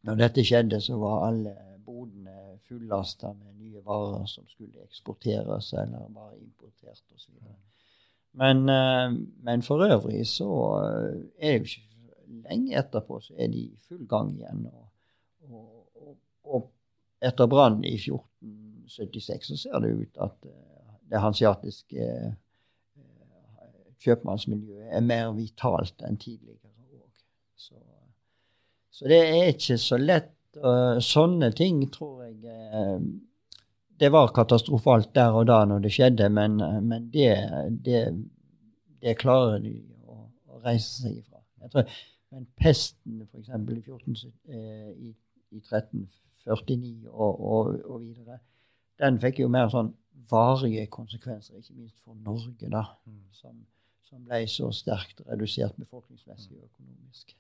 [0.07, 1.53] Når dette skjedde, så var alle
[1.85, 7.35] bodene fullasta med nye varer som skulle eksporteres eller var importert osv.
[8.39, 9.13] Men, eh,
[9.43, 10.49] men, for øvrig så
[10.85, 14.67] eh, er det jo ikke lenge etterpå så er de i full gang igjen.
[15.51, 16.71] Og, og, og
[17.25, 22.37] etter brannen i 1476 så ser det ut at eh, det hansiatiske eh,
[24.05, 27.23] kjøpmannsmiljøet er mer vitalt enn tidligere òg.
[27.57, 27.79] Så,
[28.91, 30.35] så, det er ikke så lett.
[31.05, 32.97] Sånne ting tror jeg uh,
[34.01, 37.29] Det var katastrofalt der og da når det skjedde, men, uh, men det,
[37.85, 38.01] det,
[39.03, 39.77] det, klarer de
[40.09, 40.17] å,
[40.49, 41.43] å, reise seg ifra.
[41.63, 42.01] Jeg tror,
[42.33, 43.53] men pesten, f.eks.
[43.55, 44.19] i, 14,
[44.49, 45.13] i,
[45.53, 48.41] i 1349 og, og, og videre,
[48.99, 49.93] den fikk jo mer sånn
[50.31, 53.21] varige konsekvenser, ikke minst for Norge, da, mm.
[53.33, 53.55] som,
[54.09, 57.37] som ble så sterkt redusert befolkningsmessig og økonomisk.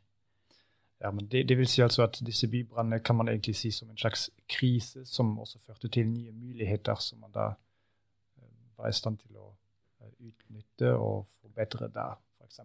[1.00, 3.90] Ja, men det, det, vil si altså at disse bybrannene kan man egentlig si som
[3.90, 8.92] en slags krise, som også førte til nye muligheter som man da uh, var i
[8.92, 12.60] stand til å uh, utnytte og forbedre der, f.eks.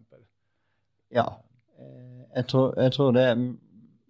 [1.14, 1.28] Ja,
[1.80, 3.28] uh, jeg tror, jeg tror, det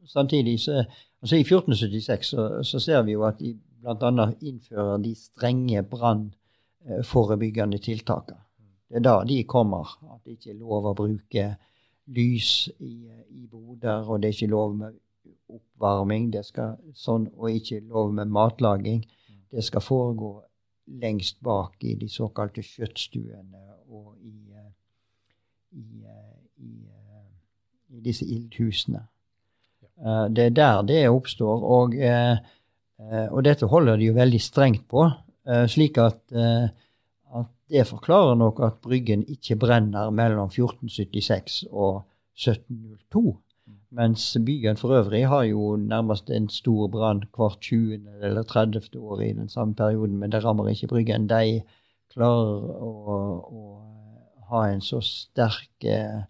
[0.06, 0.84] Samtidig så
[1.22, 4.26] altså I 1476 så, så ser vi jo at de bl.a.
[4.42, 8.43] innfører de strenge brannforebyggende tiltakene.
[8.94, 9.90] Det er da de kommer.
[10.14, 11.44] At det ikke er lov å bruke
[12.14, 15.00] lys i, i boder, og det er ikke lov med
[15.50, 19.00] oppvarming, det skal, sånn, og ikke lov med matlaging.
[19.50, 20.30] Det skal foregå
[21.02, 24.62] lengst bak i de såkalte kjøttstuene og i,
[25.74, 25.88] i,
[26.62, 26.72] i,
[27.98, 29.02] i disse ildhusene.
[29.98, 31.66] Uh, det er der det oppstår.
[31.80, 32.38] Og, uh,
[33.32, 35.10] og, dette holder de jo veldig strengt på,
[35.68, 36.22] slik at
[37.74, 42.04] det forklarer nok at Bryggen ikke brenner mellom 1476 og
[42.38, 43.38] 1702.
[43.94, 48.00] Mens byen for øvrig har jo nærmest en stor brann hvert 20.
[48.22, 49.00] eller 30.
[49.00, 51.30] år i den samme perioden, men det rammer ikke Bryggen.
[51.30, 51.62] De
[52.14, 52.94] klarer å,
[53.50, 53.64] å
[54.50, 56.24] ha en så sterk eh,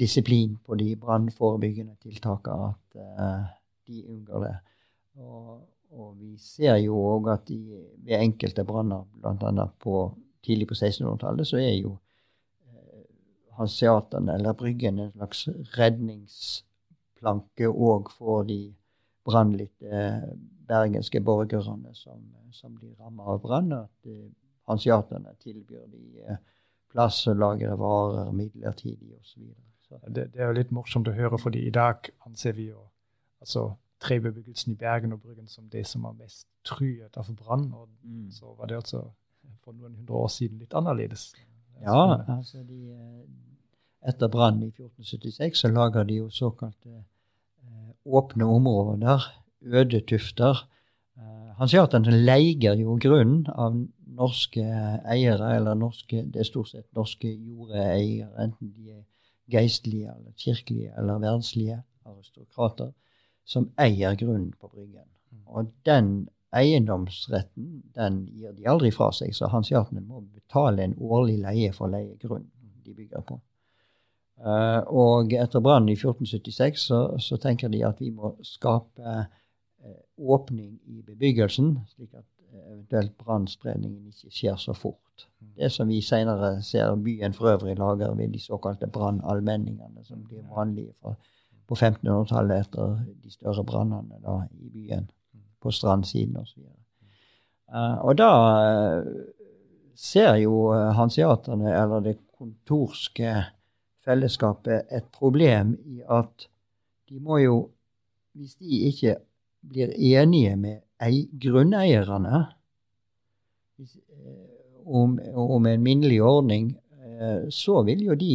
[0.00, 3.44] disiplin på de brannforebyggende tiltakene at eh,
[3.88, 4.54] de unngår det.
[5.18, 5.60] Og,
[5.90, 7.62] og vi ser jo òg at i,
[8.04, 9.68] ved enkelte branner, bl.a.
[10.44, 11.96] Tidlig på 1600-tallet, så er jo
[12.68, 13.06] eh,
[13.58, 18.60] hanseatene eller Bryggen, en slags redningsplanke òg for de
[19.28, 20.28] brannlitte eh,
[20.68, 22.22] bergenske borgerne som,
[22.52, 23.72] som blir ramma av brann.
[23.80, 24.28] At eh,
[24.68, 26.38] hanseatene tilbyr de eh,
[26.92, 29.50] plass og lagre varer midlertidig osv.
[30.06, 32.82] Det, det er jo litt morsomt å høre, fordi i dag anser vi jo
[33.40, 33.70] altså
[34.00, 37.68] trebebyggelsen i Bergen og Bryggen som det som var mest truet av brann.
[37.74, 38.30] Og mm.
[38.34, 39.04] så var det altså
[39.64, 41.32] for noen hundre år siden litt annerledes.
[41.82, 48.48] Ja, altså de, eh, etter brannen i 1476 så lager de jo såkalte eh, åpne
[48.58, 49.28] områder,
[49.62, 50.64] øde tufter.
[51.18, 53.78] Eh, han sier at han leier jo grunnen av
[54.18, 54.64] norske
[55.06, 59.04] eiere, eller norske, det er stort sett norske jordeiere, enten de er
[59.48, 62.90] geistlige eller kirkelige eller verdslige aristokrater
[63.48, 65.08] som eier grunnen på Bryggen.
[65.32, 65.44] Mm.
[65.46, 66.12] Og den
[66.56, 71.88] eiendomsretten den gir de aldri fra seg, så hanseatene må betale en årlig leie for
[71.88, 72.48] å leie grunnen
[72.84, 73.40] de bygger på.
[74.38, 79.96] Uh, og etter brannen i 1476 så, så, tenker de at vi må skape uh,
[80.14, 85.26] åpning i bebyggelsen, slik at uh, eventuelt brannspredningen ikke skjer så fort.
[85.42, 85.50] Mm.
[85.58, 90.46] Det som vi senere ser byen for øvrig lager ved de såkalte brannallmenningene, som blir
[90.54, 91.16] vanlige fra
[91.68, 94.18] på 1500-tallet etter de større brannene
[94.56, 95.08] i byen,
[95.60, 96.64] på strandsiden osv.
[97.68, 99.08] Uh, og da uh,
[99.98, 103.34] ser jo uh, hanseaterne, eller det kontorske
[104.06, 106.48] fellesskapet, et problem i at
[107.10, 107.58] de må jo,
[108.38, 109.18] hvis de ikke
[109.68, 110.80] blir enige med
[111.42, 112.44] grunneierne
[114.86, 116.70] om, om, en minnelig ordning,
[117.50, 118.32] så vil jo de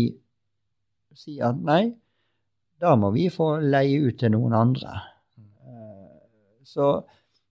[1.15, 1.93] si at nei,
[2.83, 4.93] da må vi få leie ut til noen andre.
[5.39, 6.87] Eh, så,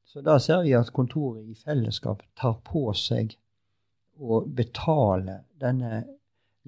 [0.04, 3.32] så da ser vi at kontoret i fellesskap tar på seg
[4.20, 6.02] å betale denne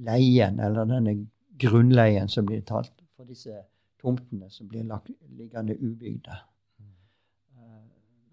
[0.00, 1.12] leien, eller denne
[1.60, 3.66] grunnleien som blir talt for disse
[4.00, 6.38] tomtene som blir lagt, liggende ubygde.
[6.80, 7.82] Eh,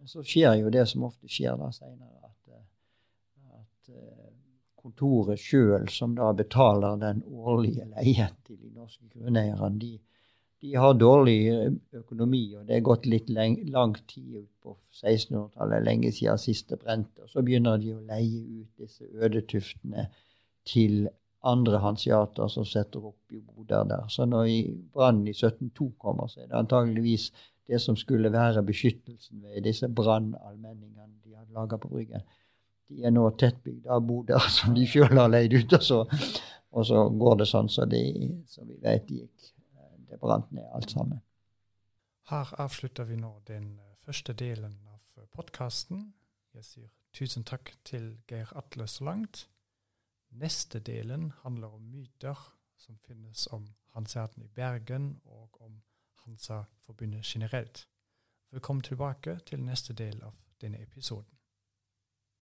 [0.08, 3.92] så skjer jo det som ofte skjer da seinere, at, eh, at
[4.80, 9.92] kontoret sjøl, som da betaler den årlige leien til de norske grunneierne, de,
[10.62, 15.86] de har dårlig eh, økonomi, og det er gått litt lang, tid ut på 1600-tallet,
[15.88, 17.24] lenge siden siste brente.
[17.26, 20.06] Og så begynner de å leie ut disse ødetuftene
[20.70, 21.08] til
[21.42, 24.04] andre hansiater som setter opp i boder der.
[24.14, 24.52] Så når
[24.94, 27.32] brannen i 1702 kommer, så er det antageligvis
[27.72, 32.22] det som skulle være beskyttelsen ved disse brannallmenningene de hadde laga på Bryggen.
[32.92, 36.04] De er nå tettbygd av boder som de sjøl har leid ut, og så,
[36.72, 38.06] og så, går det sånn som så
[38.54, 39.52] så vi vet gikk
[40.12, 41.22] det brant ned alt sammen.
[42.30, 46.12] Her avslutter vi nå den eh, første delen av podkasten.
[46.54, 49.46] Jeg sier tusen takk til Geir Atle så langt.
[50.32, 52.40] Neste delen handler om myter
[52.78, 55.82] som finnes om Hanseaten i Bergen, og om
[56.24, 57.88] Hansa-forbundet generelt.
[58.52, 61.41] Velkommen tilbake til neste del av denne episoden.